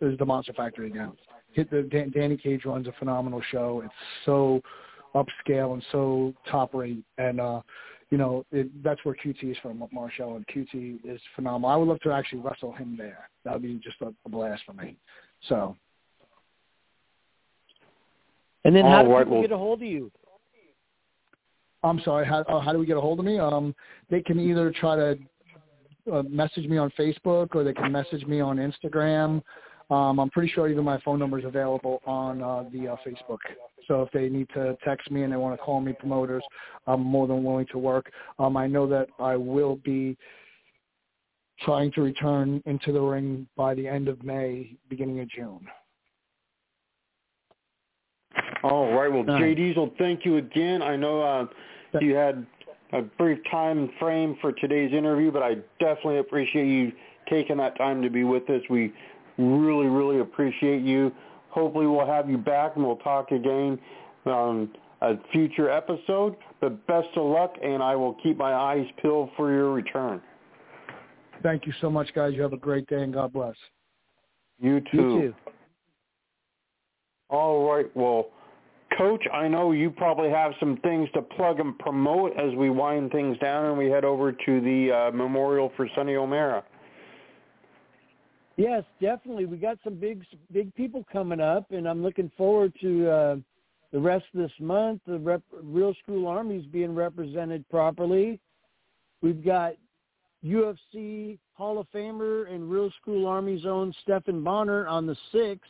is 0.00 0.18
the 0.18 0.24
Monster 0.24 0.52
Factory 0.54 0.86
again. 0.88 1.12
Hit 1.52 1.70
the 1.70 1.82
Dan, 1.82 2.10
Danny 2.10 2.36
Cage 2.36 2.64
runs 2.64 2.86
a 2.88 2.92
phenomenal 2.98 3.42
show. 3.50 3.82
It's 3.84 3.94
so 4.24 4.60
upscale 5.14 5.74
and 5.74 5.84
so 5.92 6.34
top 6.50 6.74
rate. 6.74 7.04
And 7.18 7.40
uh, 7.40 7.60
you 8.10 8.18
know, 8.18 8.44
it, 8.52 8.70
that's 8.82 9.04
where 9.04 9.14
QT 9.14 9.50
is 9.50 9.56
from, 9.62 9.82
Marshall, 9.92 10.36
and 10.36 10.46
QT 10.46 11.00
is 11.04 11.20
phenomenal. 11.34 11.70
I 11.70 11.76
would 11.76 11.88
love 11.88 12.00
to 12.00 12.12
actually 12.12 12.40
wrestle 12.40 12.72
him 12.72 12.96
there. 12.96 13.28
That 13.44 13.54
would 13.54 13.62
be 13.62 13.74
just 13.82 13.96
a, 14.02 14.12
a 14.24 14.28
blast 14.28 14.62
for 14.66 14.72
me. 14.72 14.96
So. 15.48 15.76
And 18.64 18.74
then, 18.74 18.86
how 18.86 19.02
do 19.02 19.10
right, 19.10 19.24
people 19.24 19.32
well, 19.32 19.42
get 19.42 19.52
a 19.52 19.58
hold 19.58 19.82
of 19.82 19.88
you? 19.88 20.10
I'm 21.82 22.00
sorry. 22.00 22.26
How, 22.26 22.40
uh, 22.42 22.60
how 22.60 22.72
do 22.72 22.78
we 22.78 22.86
get 22.86 22.96
a 22.96 23.00
hold 23.00 23.18
of 23.18 23.26
me? 23.26 23.38
Um, 23.38 23.74
they 24.10 24.22
can 24.22 24.40
either 24.40 24.70
try 24.70 24.96
to 24.96 25.18
uh, 26.12 26.22
message 26.22 26.66
me 26.66 26.78
on 26.78 26.90
Facebook 26.98 27.54
or 27.54 27.62
they 27.62 27.74
can 27.74 27.92
message 27.92 28.24
me 28.26 28.40
on 28.40 28.56
Instagram. 28.56 29.42
Um, 29.90 30.18
I'm 30.18 30.30
pretty 30.30 30.48
sure 30.52 30.68
even 30.68 30.84
my 30.84 31.00
phone 31.00 31.18
number 31.18 31.38
is 31.38 31.44
available 31.44 32.00
on 32.06 32.42
uh, 32.42 32.64
the 32.72 32.88
uh, 32.88 32.96
Facebook. 33.06 33.38
So 33.86 34.02
if 34.02 34.10
they 34.12 34.28
need 34.28 34.48
to 34.54 34.76
text 34.84 35.10
me 35.10 35.22
and 35.24 35.32
they 35.32 35.36
want 35.36 35.58
to 35.58 35.62
call 35.62 35.80
me 35.80 35.92
promoters, 35.92 36.42
I'm 36.86 37.02
more 37.02 37.26
than 37.26 37.44
willing 37.44 37.66
to 37.72 37.78
work. 37.78 38.10
Um, 38.38 38.56
I 38.56 38.66
know 38.66 38.86
that 38.88 39.08
I 39.18 39.36
will 39.36 39.76
be 39.76 40.16
trying 41.60 41.92
to 41.92 42.02
return 42.02 42.62
into 42.66 42.92
the 42.92 43.00
ring 43.00 43.46
by 43.56 43.74
the 43.74 43.86
end 43.86 44.08
of 44.08 44.22
May, 44.24 44.76
beginning 44.88 45.20
of 45.20 45.28
June. 45.28 45.66
All 48.62 48.92
right. 48.94 49.12
Well, 49.12 49.38
Jay 49.38 49.54
Diesel, 49.54 49.92
thank 49.98 50.24
you 50.24 50.38
again. 50.38 50.80
I 50.82 50.96
know 50.96 51.22
uh, 51.22 51.46
you 52.00 52.14
had 52.14 52.46
a 52.92 53.02
brief 53.02 53.38
time 53.50 53.90
frame 53.98 54.36
for 54.40 54.52
today's 54.52 54.92
interview, 54.92 55.30
but 55.30 55.42
I 55.42 55.56
definitely 55.78 56.18
appreciate 56.18 56.66
you 56.66 56.92
taking 57.28 57.58
that 57.58 57.76
time 57.76 58.02
to 58.02 58.10
be 58.10 58.24
with 58.24 58.48
us. 58.48 58.62
We 58.70 58.92
really, 59.38 59.86
really 59.86 60.20
appreciate 60.20 60.82
you. 60.82 61.12
Hopefully 61.50 61.86
we'll 61.86 62.06
have 62.06 62.28
you 62.28 62.38
back 62.38 62.72
and 62.76 62.84
we'll 62.84 62.96
talk 62.96 63.30
again 63.30 63.78
on 64.26 64.68
a 65.02 65.14
future 65.32 65.70
episode. 65.70 66.36
But 66.60 66.86
best 66.86 67.08
of 67.16 67.26
luck, 67.26 67.54
and 67.62 67.82
I 67.82 67.94
will 67.94 68.14
keep 68.22 68.36
my 68.36 68.54
eyes 68.54 68.86
peeled 69.00 69.30
for 69.36 69.52
your 69.52 69.72
return. 69.72 70.20
Thank 71.42 71.66
you 71.66 71.72
so 71.80 71.90
much, 71.90 72.12
guys. 72.14 72.32
You 72.34 72.42
have 72.42 72.54
a 72.54 72.58
great 72.58 72.86
day, 72.86 73.02
and 73.02 73.12
God 73.12 73.32
bless. 73.32 73.56
You 74.60 74.80
too. 74.80 74.96
You 74.96 75.20
too. 75.20 75.34
All 77.28 77.70
right. 77.70 77.94
Well, 77.96 78.28
Coach, 78.96 79.24
I 79.32 79.48
know 79.48 79.72
you 79.72 79.90
probably 79.90 80.30
have 80.30 80.52
some 80.60 80.76
things 80.78 81.08
to 81.14 81.22
plug 81.22 81.58
and 81.58 81.76
promote 81.78 82.32
as 82.38 82.54
we 82.54 82.70
wind 82.70 83.10
things 83.10 83.36
down 83.38 83.66
and 83.66 83.78
we 83.78 83.86
head 83.86 84.04
over 84.04 84.30
to 84.30 84.60
the 84.60 84.92
uh, 84.92 85.16
memorial 85.16 85.72
for 85.76 85.88
Sonny 85.96 86.14
O'Mara. 86.14 86.62
Yes, 88.56 88.84
definitely. 89.00 89.46
We 89.46 89.56
got 89.56 89.78
some 89.82 89.94
big 89.94 90.24
big 90.52 90.74
people 90.74 91.04
coming 91.12 91.40
up, 91.40 91.70
and 91.70 91.88
I'm 91.88 92.02
looking 92.02 92.30
forward 92.36 92.72
to 92.80 93.10
uh, 93.10 93.36
the 93.92 93.98
rest 93.98 94.26
of 94.32 94.40
this 94.40 94.52
month. 94.60 95.00
The 95.06 95.18
rep, 95.18 95.42
Real 95.62 95.94
School 96.02 96.28
Army's 96.28 96.66
being 96.66 96.94
represented 96.94 97.68
properly. 97.68 98.38
We've 99.22 99.44
got 99.44 99.74
UFC 100.44 101.38
Hall 101.54 101.78
of 101.78 101.86
Famer 101.92 102.52
and 102.52 102.70
Real 102.70 102.90
School 103.00 103.26
Army's 103.26 103.64
own 103.64 103.92
Stephan 104.02 104.44
Bonner 104.44 104.86
on 104.86 105.06
the 105.06 105.16
6th. 105.32 105.60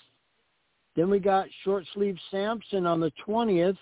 Then 0.97 1.09
we 1.09 1.19
got 1.19 1.47
Short 1.63 1.85
Sleeve 1.95 2.19
Sampson 2.31 2.87
on 2.87 3.01
the 3.01 3.13
20th. 3.27 3.79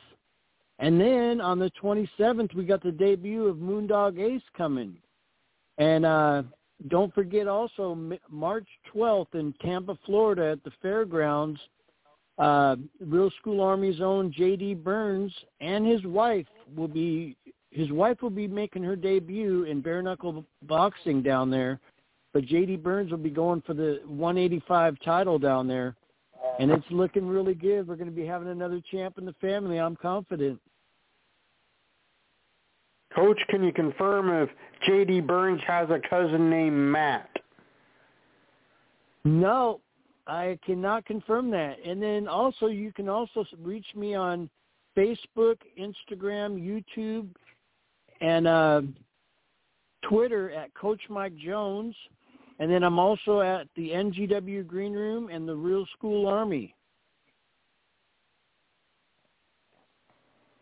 And 0.79 1.01
then 1.01 1.41
on 1.41 1.59
the 1.59 1.71
27th, 1.83 2.55
we 2.55 2.65
got 2.65 2.83
the 2.83 2.93
debut 2.93 3.47
of 3.47 3.57
Moondog 3.57 4.19
Ace 4.19 4.43
coming. 4.57 4.97
And 5.79 6.05
uh, 6.05 6.43
don't 6.89 7.15
forget 7.15 7.49
also 7.49 8.19
March 8.31 8.67
12th 8.95 9.35
in 9.35 9.55
Tampa, 9.63 9.97
Florida 10.05 10.51
at 10.53 10.65
the 10.65 10.73
fairgrounds, 10.81 11.61
uh, 12.39 12.77
Real 13.01 13.31
School 13.41 13.61
Army's 13.61 14.01
own 14.01 14.33
J.D. 14.33 14.75
Burns 14.75 15.33
and 15.61 15.87
his 15.87 16.05
wife 16.05 16.47
will 16.75 16.89
be 16.89 17.37
his 17.71 17.91
wife 17.91 18.21
will 18.21 18.31
be 18.31 18.47
making 18.47 18.83
her 18.83 18.97
debut 18.97 19.65
in 19.65 19.81
bare 19.81 20.03
knuckle 20.03 20.45
boxing 20.65 21.23
down 21.23 21.51
there, 21.51 21.81
but 22.35 22.45
J.D. 22.45 22.77
Burns 22.77 23.11
will 23.11 23.19
be 23.19 23.31
going 23.31 23.63
for 23.63 23.73
the 23.73 24.01
185 24.07 24.97
title 25.03 25.39
down 25.39 25.67
there, 25.67 25.97
and 26.59 26.71
it's 26.71 26.85
looking 26.91 27.27
really 27.27 27.55
good. 27.55 27.89
We're 27.89 27.97
going 27.97 28.11
to 28.11 28.15
be 28.15 28.27
having 28.27 28.49
another 28.49 28.83
champ 28.91 29.17
in 29.17 29.25
the 29.25 29.33
family. 29.41 29.79
I'm 29.79 29.97
confident. 29.97 30.61
Coach, 33.15 33.39
can 33.49 33.63
you 33.63 33.73
confirm 33.73 34.31
if 34.43 34.49
J.D. 34.87 35.21
Burns 35.21 35.61
has 35.67 35.89
a 35.91 36.01
cousin 36.09 36.49
named 36.49 36.77
Matt? 36.77 37.29
No, 39.25 39.81
I 40.27 40.59
cannot 40.65 41.05
confirm 41.05 41.51
that. 41.51 41.77
And 41.85 42.03
then 42.03 42.27
also, 42.27 42.67
you 42.67 42.93
can 42.93 43.09
also 43.09 43.45
reach 43.61 43.87
me 43.95 44.15
on 44.15 44.49
Facebook, 44.97 45.57
Instagram, 45.79 46.61
YouTube, 46.61 47.29
and 48.21 48.47
uh, 48.47 48.83
Twitter 50.09 50.51
at 50.51 50.73
Coach 50.75 51.01
Mike 51.09 51.37
Jones. 51.37 51.95
And 52.59 52.71
then 52.71 52.83
I'm 52.85 52.99
also 52.99 53.41
at 53.41 53.67
the 53.77 53.91
NGW 53.91 54.67
Green 54.67 54.93
Room 54.93 55.29
and 55.29 55.49
the 55.49 55.55
Real 55.55 55.87
School 55.97 56.27
Army. 56.27 56.75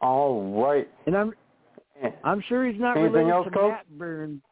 All 0.00 0.64
right. 0.64 0.88
And 1.06 1.16
I'm 1.16 1.34
I'm 2.24 2.42
sure 2.48 2.66
he's 2.66 2.80
not 2.80 2.96
Anything 2.96 3.12
related 3.12 3.32
else, 3.32 3.44
to 3.46 3.50
Coach? 3.50 3.72
Matt 3.72 3.98
Burns. 3.98 4.42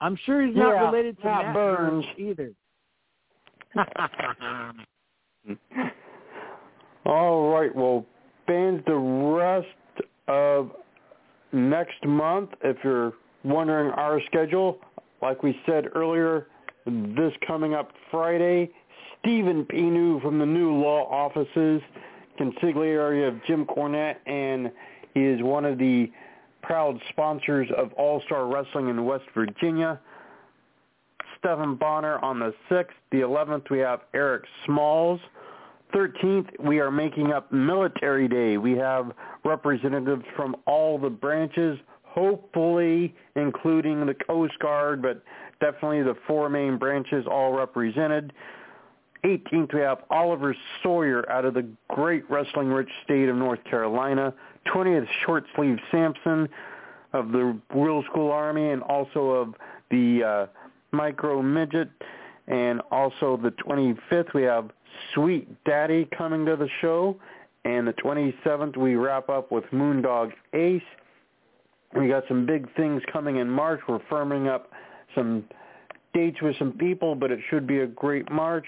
I'm 0.00 0.16
sure 0.24 0.46
he's 0.46 0.56
not 0.56 0.74
yeah, 0.74 0.86
related 0.90 1.18
to 1.18 1.24
Matt, 1.24 1.44
Matt 1.46 1.54
Burns. 1.54 2.04
either. 2.18 2.52
All 7.06 7.50
right. 7.52 7.74
Well, 7.74 8.06
fans, 8.46 8.82
the 8.86 8.94
rest 8.94 9.66
of 10.28 10.70
next 11.52 12.04
month, 12.04 12.50
if 12.62 12.76
you're 12.84 13.12
wondering 13.44 13.90
our 13.92 14.20
schedule, 14.26 14.78
like 15.22 15.42
we 15.42 15.58
said 15.66 15.86
earlier, 15.94 16.46
this 16.86 17.32
coming 17.46 17.74
up 17.74 17.90
Friday, 18.10 18.70
Stephen 19.18 19.64
Pinu 19.66 20.20
from 20.22 20.38
the 20.38 20.46
new 20.46 20.72
law 20.74 21.06
offices, 21.10 21.82
consigliere 22.38 23.28
of 23.28 23.34
Jim 23.46 23.66
Cornette, 23.66 24.16
and 24.26 24.70
he 25.14 25.20
is 25.20 25.42
one 25.42 25.64
of 25.64 25.78
the 25.78 26.10
proud 26.62 27.00
sponsors 27.08 27.68
of 27.76 27.92
All-Star 27.94 28.46
Wrestling 28.46 28.88
in 28.88 29.04
West 29.04 29.24
Virginia. 29.34 30.00
Stephan 31.38 31.76
Bonner 31.76 32.18
on 32.18 32.38
the 32.38 32.52
6th. 32.70 32.88
The 33.12 33.20
11th, 33.20 33.70
we 33.70 33.78
have 33.78 34.00
Eric 34.14 34.44
Smalls. 34.66 35.20
13th, 35.94 36.48
we 36.60 36.78
are 36.78 36.90
making 36.90 37.32
up 37.32 37.50
Military 37.50 38.28
Day. 38.28 38.58
We 38.58 38.72
have 38.72 39.12
representatives 39.44 40.24
from 40.36 40.54
all 40.66 40.98
the 40.98 41.10
branches. 41.10 41.78
hopefully 42.10 43.14
including 43.36 44.04
the 44.06 44.14
Coast 44.14 44.58
Guard, 44.58 45.00
but 45.00 45.22
definitely 45.60 46.02
the 46.02 46.16
four 46.26 46.48
main 46.48 46.76
branches 46.76 47.24
all 47.30 47.52
represented. 47.52 48.32
18th, 49.24 49.74
we 49.74 49.80
have 49.80 49.98
Oliver 50.10 50.56
Sawyer 50.82 51.30
out 51.30 51.44
of 51.44 51.54
the 51.54 51.66
great 51.88 52.28
wrestling-rich 52.30 52.88
state 53.04 53.28
of 53.28 53.36
North 53.36 53.62
Carolina. 53.64 54.32
20th, 54.66 55.06
Short 55.24 55.44
Sleeve 55.56 55.78
Sampson 55.90 56.48
of 57.12 57.32
the 57.32 57.58
Real 57.74 58.02
School 58.04 58.30
Army 58.30 58.70
and 58.70 58.82
also 58.82 59.30
of 59.30 59.54
the 59.90 60.22
uh, 60.24 60.46
Micro 60.92 61.42
Midget. 61.42 61.90
And 62.46 62.80
also 62.90 63.36
the 63.36 63.50
25th, 63.50 64.34
we 64.34 64.42
have 64.42 64.70
Sweet 65.14 65.48
Daddy 65.64 66.08
coming 66.16 66.44
to 66.46 66.56
the 66.56 66.68
show. 66.80 67.16
And 67.64 67.86
the 67.86 67.92
27th, 67.92 68.76
we 68.76 68.96
wrap 68.96 69.28
up 69.28 69.52
with 69.52 69.64
Moondog 69.72 70.32
Ace. 70.54 70.82
We 71.94 72.08
got 72.08 72.24
some 72.28 72.46
big 72.46 72.72
things 72.76 73.02
coming 73.12 73.36
in 73.36 73.48
March. 73.48 73.80
We're 73.88 73.98
firming 74.10 74.48
up 74.48 74.70
some 75.14 75.44
dates 76.14 76.40
with 76.40 76.56
some 76.58 76.72
people, 76.72 77.14
but 77.14 77.30
it 77.30 77.40
should 77.50 77.66
be 77.66 77.80
a 77.80 77.86
great 77.86 78.30
March. 78.30 78.66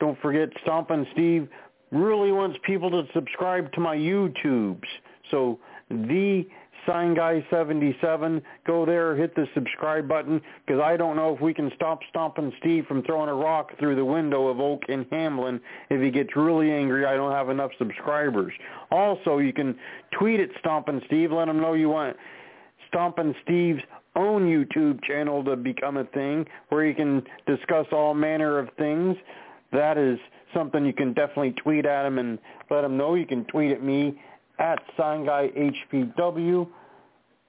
Don't 0.00 0.20
forget, 0.20 0.50
Stompin' 0.62 1.06
Steve 1.12 1.48
really 1.92 2.32
wants 2.32 2.58
people 2.64 2.90
to 2.90 3.04
subscribe 3.14 3.72
to 3.72 3.80
my 3.80 3.96
YouTubes. 3.96 4.86
So 5.30 5.58
the 5.90 6.46
Sign 6.86 7.14
Guy 7.14 7.44
77, 7.50 8.42
go 8.66 8.84
there, 8.84 9.16
hit 9.16 9.34
the 9.34 9.46
subscribe 9.54 10.06
button, 10.06 10.40
because 10.66 10.82
I 10.82 10.96
don't 10.96 11.16
know 11.16 11.34
if 11.34 11.40
we 11.40 11.54
can 11.54 11.70
stop 11.74 12.00
stomping 12.10 12.52
Steve 12.60 12.84
from 12.86 13.02
throwing 13.02 13.30
a 13.30 13.34
rock 13.34 13.70
through 13.78 13.96
the 13.96 14.04
window 14.04 14.48
of 14.48 14.60
Oak 14.60 14.82
and 14.88 15.06
Hamlin. 15.10 15.60
If 15.88 16.02
he 16.02 16.10
gets 16.10 16.36
really 16.36 16.70
angry, 16.70 17.06
I 17.06 17.14
don't 17.14 17.32
have 17.32 17.48
enough 17.48 17.70
subscribers. 17.78 18.52
Also, 18.90 19.38
you 19.38 19.52
can 19.52 19.74
tweet 20.18 20.40
at 20.40 20.50
stomping 20.58 21.00
Steve, 21.06 21.32
let 21.32 21.48
him 21.48 21.60
know 21.60 21.72
you 21.74 21.88
want 21.88 22.16
stomping 22.94 23.34
Steve's 23.42 23.82
own 24.14 24.46
YouTube 24.46 25.02
channel 25.02 25.42
to 25.42 25.56
become 25.56 25.96
a 25.96 26.04
thing 26.04 26.46
where 26.68 26.84
you 26.84 26.94
can 26.94 27.22
discuss 27.46 27.86
all 27.90 28.14
manner 28.14 28.58
of 28.58 28.68
things. 28.78 29.16
That 29.72 29.98
is 29.98 30.18
something 30.54 30.86
you 30.86 30.92
can 30.92 31.12
definitely 31.12 31.52
tweet 31.52 31.86
at 31.86 32.06
him 32.06 32.18
and 32.20 32.38
let 32.70 32.84
him 32.84 32.96
know. 32.96 33.16
You 33.16 33.26
can 33.26 33.44
tweet 33.46 33.72
at 33.72 33.82
me 33.82 34.20
at 34.58 34.82
Sangai 34.98 35.74
HPW. 35.92 36.68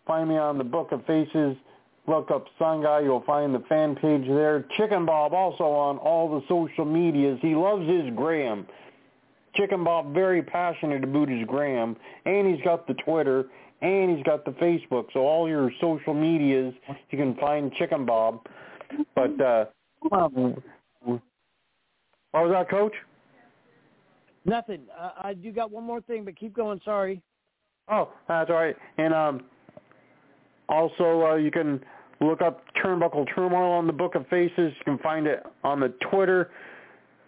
Find 0.05 0.29
me 0.29 0.37
on 0.37 0.57
the 0.57 0.63
Book 0.63 0.91
of 0.91 1.05
Faces. 1.05 1.55
Look 2.07 2.29
up 2.29 2.45
Guy. 2.59 3.01
You'll 3.01 3.23
find 3.25 3.53
the 3.53 3.63
fan 3.67 3.95
page 3.95 4.27
there. 4.27 4.65
Chicken 4.77 5.05
Bob 5.05 5.33
also 5.33 5.63
on 5.63 5.97
all 5.97 6.39
the 6.39 6.45
social 6.47 6.85
medias. 6.85 7.39
He 7.41 7.55
loves 7.55 7.87
his 7.87 8.13
Gram. 8.15 8.67
Chicken 9.55 9.83
Bob 9.83 10.13
very 10.13 10.43
passionate 10.43 11.03
about 11.03 11.29
his 11.29 11.45
Gram. 11.47 11.95
And 12.25 12.47
he's 12.53 12.63
got 12.63 12.87
the 12.87 12.93
Twitter 12.93 13.45
and 13.81 14.15
he's 14.15 14.23
got 14.23 14.45
the 14.45 14.51
Facebook. 14.51 15.05
So 15.13 15.21
all 15.21 15.49
your 15.49 15.71
social 15.81 16.13
medias, 16.13 16.73
you 17.09 17.17
can 17.17 17.35
find 17.35 17.73
Chicken 17.73 18.05
Bob. 18.05 18.45
But 19.15 19.41
uh, 19.41 19.65
what 19.99 20.31
was 22.33 22.51
that, 22.51 22.69
Coach? 22.69 22.93
Nothing. 24.45 24.81
Uh, 24.97 25.09
I 25.21 25.33
do 25.33 25.51
got 25.51 25.71
one 25.71 25.83
more 25.83 26.01
thing, 26.01 26.23
but 26.23 26.37
keep 26.37 26.53
going. 26.53 26.79
Sorry. 26.85 27.21
Oh, 27.89 28.09
that's 28.27 28.49
all 28.49 28.55
right. 28.55 28.75
And 28.97 29.13
um, 29.13 29.43
also, 30.69 31.25
uh, 31.25 31.35
you 31.35 31.51
can 31.51 31.81
look 32.21 32.41
up 32.41 32.63
Turnbuckle 32.83 33.25
Turmoil 33.35 33.71
on 33.71 33.87
the 33.87 33.93
Book 33.93 34.15
of 34.15 34.27
Faces. 34.27 34.55
You 34.57 34.83
can 34.85 34.97
find 34.99 35.27
it 35.27 35.43
on 35.63 35.79
the 35.79 35.93
Twitter. 36.09 36.51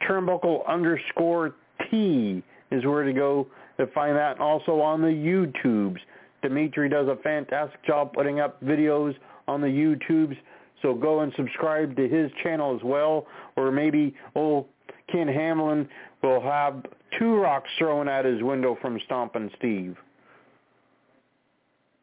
Turnbuckle 0.08 0.68
underscore 0.68 1.56
T 1.90 2.44
is 2.72 2.86
where 2.86 3.04
to 3.04 3.14
go 3.14 3.48
to 3.78 3.88
find 3.88 4.16
that. 4.16 4.34
And 4.34 4.42
also 4.42 4.80
on 4.80 5.02
the 5.02 5.08
YouTubes. 5.08 5.98
Dimitri 6.44 6.88
does 6.88 7.08
a 7.08 7.16
fantastic 7.24 7.84
job 7.86 8.14
putting 8.14 8.40
up 8.40 8.62
videos 8.64 9.16
on 9.48 9.60
the 9.62 9.68
YouTubes. 9.68 10.38
So 10.84 10.94
go 10.94 11.22
and 11.22 11.34
subscribe 11.36 11.96
to 11.96 12.08
his 12.08 12.32
channel 12.44 12.76
as 12.76 12.84
well. 12.84 13.26
Or 13.56 13.72
maybe 13.72 14.16
old 14.36 14.68
Ken 15.12 15.28
Hamlin 15.28 15.88
will 16.22 16.42
have 16.42 16.86
two 17.18 17.36
rocks 17.36 17.70
thrown 17.78 18.08
at 18.08 18.26
his 18.26 18.42
window 18.42 18.78
from 18.82 19.00
Stompin' 19.06 19.52
Steve. 19.58 19.98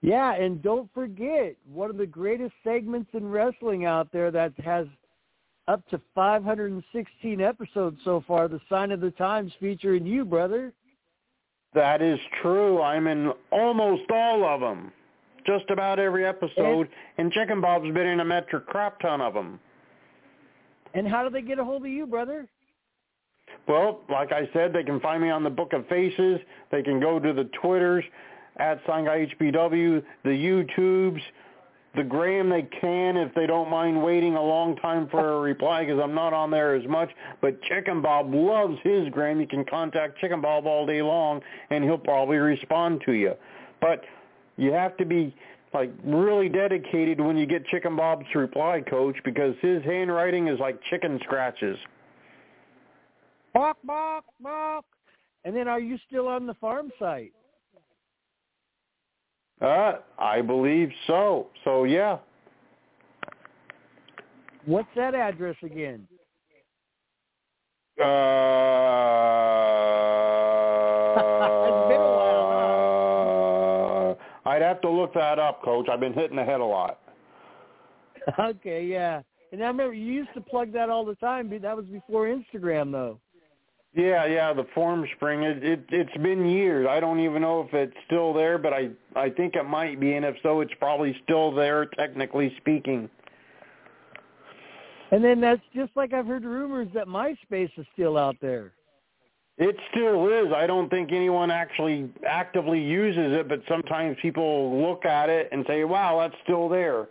Yeah, 0.00 0.34
and 0.34 0.62
don't 0.62 0.92
forget, 0.92 1.56
one 1.72 1.88
of 1.88 1.96
the 1.96 2.06
greatest 2.06 2.52
segments 2.62 3.08
in 3.14 3.26
wrestling 3.26 3.86
out 3.86 4.12
there 4.12 4.30
that 4.30 4.52
has 4.62 4.86
up 5.66 5.86
to 5.88 6.00
516 6.14 7.40
episodes 7.40 7.98
so 8.04 8.22
far, 8.26 8.48
The 8.48 8.60
Sign 8.68 8.92
of 8.92 9.00
the 9.00 9.12
Times 9.12 9.52
featuring 9.58 10.04
you, 10.04 10.24
brother. 10.26 10.74
That 11.74 12.02
is 12.02 12.18
true. 12.42 12.82
I'm 12.82 13.06
in 13.06 13.32
almost 13.50 14.10
all 14.10 14.44
of 14.44 14.60
them. 14.60 14.92
Just 15.46 15.70
about 15.70 15.98
every 15.98 16.24
episode. 16.24 16.88
And, 17.16 17.26
and 17.26 17.32
Chicken 17.32 17.60
Bob's 17.60 17.92
been 17.92 18.06
in 18.06 18.20
a 18.20 18.24
metric 18.24 18.66
crap 18.66 19.00
ton 19.00 19.20
of 19.20 19.34
them. 19.34 19.58
And 20.94 21.08
how 21.08 21.24
do 21.24 21.30
they 21.30 21.42
get 21.42 21.58
a 21.58 21.64
hold 21.64 21.82
of 21.84 21.90
you, 21.90 22.06
brother? 22.06 22.46
Well, 23.66 24.00
like 24.10 24.32
I 24.32 24.48
said, 24.52 24.72
they 24.72 24.84
can 24.84 25.00
find 25.00 25.22
me 25.22 25.30
on 25.30 25.42
the 25.42 25.50
Book 25.50 25.72
of 25.72 25.86
Faces. 25.88 26.40
They 26.70 26.82
can 26.82 27.00
go 27.00 27.18
to 27.18 27.32
the 27.32 27.44
Twitters 27.62 28.04
at 28.56 28.84
HBW, 28.86 30.02
the 30.22 30.30
YouTubes, 30.30 31.20
the 31.96 32.02
Gram 32.02 32.48
they 32.48 32.62
can 32.62 33.16
if 33.16 33.32
they 33.34 33.46
don't 33.46 33.70
mind 33.70 34.02
waiting 34.02 34.34
a 34.34 34.42
long 34.42 34.76
time 34.76 35.08
for 35.10 35.34
a 35.34 35.40
reply 35.40 35.84
because 35.84 36.00
I'm 36.02 36.14
not 36.14 36.32
on 36.32 36.50
there 36.50 36.74
as 36.74 36.86
much. 36.88 37.10
But 37.40 37.60
Chicken 37.62 38.02
Bob 38.02 38.34
loves 38.34 38.76
his 38.82 39.08
Gram. 39.10 39.40
You 39.40 39.46
can 39.46 39.64
contact 39.64 40.18
Chicken 40.18 40.40
Bob 40.40 40.66
all 40.66 40.86
day 40.86 41.02
long 41.02 41.40
and 41.70 41.84
he'll 41.84 41.98
probably 41.98 42.38
respond 42.38 43.02
to 43.06 43.12
you. 43.12 43.34
But 43.80 44.02
you 44.56 44.72
have 44.72 44.96
to 44.96 45.04
be 45.04 45.34
like 45.72 45.92
really 46.04 46.48
dedicated 46.48 47.20
when 47.20 47.36
you 47.36 47.46
get 47.46 47.66
Chicken 47.66 47.96
Bob's 47.96 48.26
reply, 48.34 48.82
Coach, 48.88 49.16
because 49.24 49.54
his 49.60 49.82
handwriting 49.84 50.48
is 50.48 50.58
like 50.58 50.78
chicken 50.90 51.20
scratches. 51.24 51.76
Bark, 53.54 53.76
bark, 53.84 54.24
bark. 54.40 54.84
And 55.44 55.56
then 55.56 55.68
are 55.68 55.80
you 55.80 55.96
still 56.08 56.26
on 56.26 56.46
the 56.46 56.54
farm 56.54 56.90
site? 56.98 57.32
Uh, 59.62 59.98
I 60.18 60.42
believe 60.42 60.90
so. 61.06 61.46
So 61.64 61.84
yeah. 61.84 62.18
What's 64.66 64.88
that 64.96 65.14
address 65.14 65.56
again? 65.62 66.08
Uh, 68.00 68.04
it's 71.14 71.88
been 71.88 72.00
a 72.00 72.14
while. 72.16 72.54
Huh? 74.18 74.24
I'd 74.50 74.62
have 74.62 74.80
to 74.80 74.90
look 74.90 75.14
that 75.14 75.38
up, 75.38 75.62
Coach. 75.62 75.88
I've 75.88 76.00
been 76.00 76.12
hitting 76.12 76.36
the 76.36 76.44
head 76.44 76.60
a 76.60 76.64
lot. 76.64 76.98
Okay, 78.38 78.86
yeah. 78.86 79.20
And 79.52 79.62
I 79.62 79.66
remember 79.66 79.92
you 79.92 80.10
used 80.10 80.32
to 80.32 80.40
plug 80.40 80.72
that 80.72 80.88
all 80.88 81.04
the 81.04 81.14
time. 81.16 81.50
That 81.60 81.76
was 81.76 81.84
before 81.84 82.26
Instagram, 82.26 82.90
though. 82.90 83.20
Yeah, 83.94 84.26
yeah, 84.26 84.52
the 84.52 84.66
form 84.74 85.06
spring. 85.16 85.44
It, 85.44 85.62
it 85.62 85.84
it's 85.90 86.16
been 86.16 86.46
years. 86.46 86.86
I 86.90 86.98
don't 86.98 87.20
even 87.20 87.42
know 87.42 87.60
if 87.60 87.72
it's 87.72 87.96
still 88.06 88.32
there, 88.32 88.58
but 88.58 88.72
I 88.72 88.90
I 89.14 89.30
think 89.30 89.54
it 89.54 89.64
might 89.64 90.00
be, 90.00 90.14
and 90.14 90.24
if 90.24 90.34
so, 90.42 90.60
it's 90.60 90.72
probably 90.80 91.16
still 91.22 91.54
there, 91.54 91.86
technically 91.86 92.52
speaking. 92.56 93.08
And 95.12 95.22
then 95.22 95.40
that's 95.40 95.62
just 95.74 95.92
like 95.94 96.12
I've 96.12 96.26
heard 96.26 96.44
rumors 96.44 96.88
that 96.94 97.06
MySpace 97.06 97.70
is 97.76 97.86
still 97.92 98.18
out 98.18 98.34
there. 98.40 98.72
It 99.58 99.76
still 99.92 100.26
is. 100.26 100.52
I 100.52 100.66
don't 100.66 100.88
think 100.88 101.12
anyone 101.12 101.52
actually 101.52 102.10
actively 102.26 102.80
uses 102.82 103.38
it, 103.38 103.48
but 103.48 103.60
sometimes 103.68 104.16
people 104.20 104.82
look 104.82 105.04
at 105.04 105.30
it 105.30 105.48
and 105.52 105.64
say, 105.68 105.84
"Wow, 105.84 106.18
that's 106.18 106.34
still 106.42 106.68
there." 106.68 107.06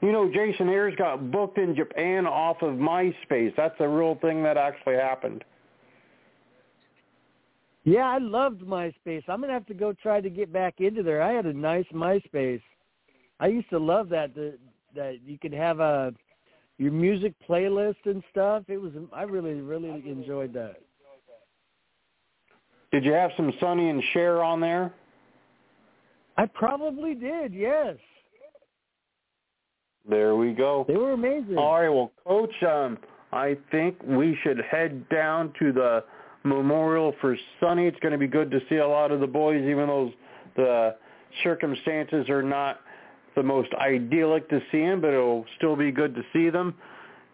You 0.00 0.12
know, 0.12 0.30
Jason 0.32 0.68
Ayers 0.68 0.94
got 0.94 1.32
booked 1.32 1.58
in 1.58 1.74
Japan 1.74 2.28
off 2.28 2.62
of 2.62 2.74
MySpace. 2.74 3.56
That's 3.56 3.74
a 3.80 3.88
real 3.88 4.14
thing 4.16 4.44
that 4.44 4.56
actually 4.56 4.94
happened. 4.94 5.42
Yeah, 7.84 8.06
I 8.06 8.18
loved 8.18 8.62
MySpace. 8.62 9.24
I'm 9.28 9.40
gonna 9.40 9.52
have 9.52 9.66
to 9.66 9.74
go 9.74 9.92
try 9.92 10.20
to 10.20 10.30
get 10.30 10.52
back 10.52 10.74
into 10.78 11.02
there. 11.02 11.22
I 11.22 11.32
had 11.32 11.46
a 11.46 11.52
nice 11.52 11.86
MySpace. 11.92 12.62
I 13.40 13.48
used 13.48 13.68
to 13.70 13.78
love 13.78 14.08
that 14.10 14.34
that, 14.34 14.58
that 14.94 15.18
you 15.24 15.38
could 15.38 15.52
have 15.52 15.80
a 15.80 16.14
your 16.78 16.92
music 16.92 17.34
playlist 17.48 17.96
and 18.04 18.22
stuff. 18.30 18.64
It 18.68 18.78
was 18.78 18.92
I 19.12 19.22
really 19.22 19.54
really 19.54 19.90
enjoyed 20.06 20.52
that. 20.54 20.76
Did 22.92 23.04
you 23.04 23.12
have 23.12 23.30
some 23.36 23.52
Sonny 23.58 23.88
and 23.88 24.02
Cher 24.12 24.42
on 24.44 24.60
there? 24.60 24.92
I 26.36 26.46
probably 26.46 27.14
did. 27.14 27.52
Yes. 27.52 27.96
There 30.08 30.36
we 30.36 30.52
go. 30.52 30.84
They 30.88 30.96
were 30.96 31.12
amazing. 31.12 31.56
All 31.56 31.80
right, 31.80 31.88
well, 31.88 32.12
Coach, 32.26 32.62
um, 32.64 32.98
I 33.32 33.56
think 33.70 33.96
we 34.04 34.36
should 34.42 34.60
head 34.70 35.08
down 35.08 35.52
to 35.58 35.72
the 35.72 36.04
memorial 36.44 37.14
for 37.20 37.36
Sonny. 37.60 37.86
It's 37.86 37.98
going 38.00 38.12
to 38.12 38.18
be 38.18 38.26
good 38.26 38.50
to 38.50 38.60
see 38.68 38.76
a 38.76 38.86
lot 38.86 39.10
of 39.10 39.20
the 39.20 39.26
boys, 39.26 39.62
even 39.62 39.86
though 39.86 40.12
the 40.56 40.96
circumstances 41.42 42.28
are 42.28 42.42
not 42.42 42.80
the 43.34 43.42
most 43.42 43.70
idyllic 43.74 44.48
to 44.50 44.60
see 44.70 44.80
them, 44.80 45.00
but 45.00 45.08
it'll 45.08 45.46
still 45.56 45.76
be 45.76 45.90
good 45.90 46.14
to 46.14 46.22
see 46.32 46.50
them. 46.50 46.74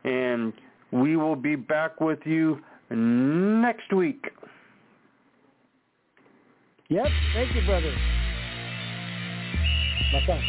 And 0.04 0.52
we 0.92 1.16
will 1.16 1.36
be 1.36 1.56
back 1.56 2.00
with 2.00 2.20
you 2.24 2.60
next 2.90 3.92
week. 3.92 4.24
Yep. 6.88 7.06
Thank 7.34 7.54
you, 7.54 7.66
brother. 7.66 7.94
My 10.12 10.26
son. 10.26 10.40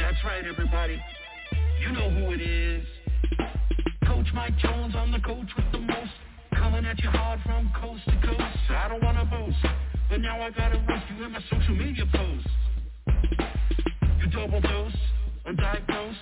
That's 0.00 0.24
right, 0.24 0.44
everybody. 0.44 1.00
You 1.80 1.92
know 1.92 2.10
who 2.10 2.32
it 2.32 2.40
is. 2.40 2.84
Coach 4.26 4.34
Mike 4.34 4.58
Jones, 4.58 4.94
I'm 4.96 5.12
the 5.12 5.20
coach 5.20 5.46
with 5.56 5.70
the 5.70 5.78
most. 5.78 6.10
Coming 6.52 6.84
at 6.84 6.98
you 7.00 7.10
hard 7.10 7.38
from 7.44 7.70
coast 7.80 8.02
to 8.06 8.26
coast. 8.26 8.42
I 8.70 8.88
don't 8.88 9.02
want 9.02 9.18
to 9.18 9.24
boast, 9.24 9.56
but 10.10 10.20
now 10.20 10.42
I 10.42 10.50
gotta 10.50 10.82
roast 10.88 11.04
you 11.16 11.24
in 11.24 11.32
my 11.32 11.40
social 11.48 11.76
media 11.76 12.04
posts. 12.12 12.48
You 14.18 14.26
double 14.32 14.60
dose, 14.60 14.92
undiagnosed. 15.46 16.16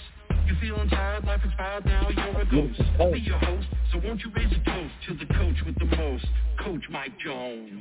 You 0.46 0.54
feeling 0.60 0.88
tired, 0.90 1.24
life 1.24 1.40
inspired, 1.44 1.86
now 1.86 2.08
you're 2.10 2.40
a 2.40 2.44
ghost. 2.44 2.80
I'll 3.00 3.12
be 3.12 3.20
your 3.20 3.38
host, 3.38 3.68
so 3.90 4.00
won't 4.04 4.20
you 4.20 4.30
raise 4.36 4.52
a 4.52 4.64
toast 4.70 4.94
to 5.08 5.14
the 5.14 5.32
coach 5.32 5.56
with 5.64 5.78
the 5.78 5.96
most, 5.96 6.26
Coach 6.62 6.82
Mike 6.90 7.18
Jones. 7.24 7.80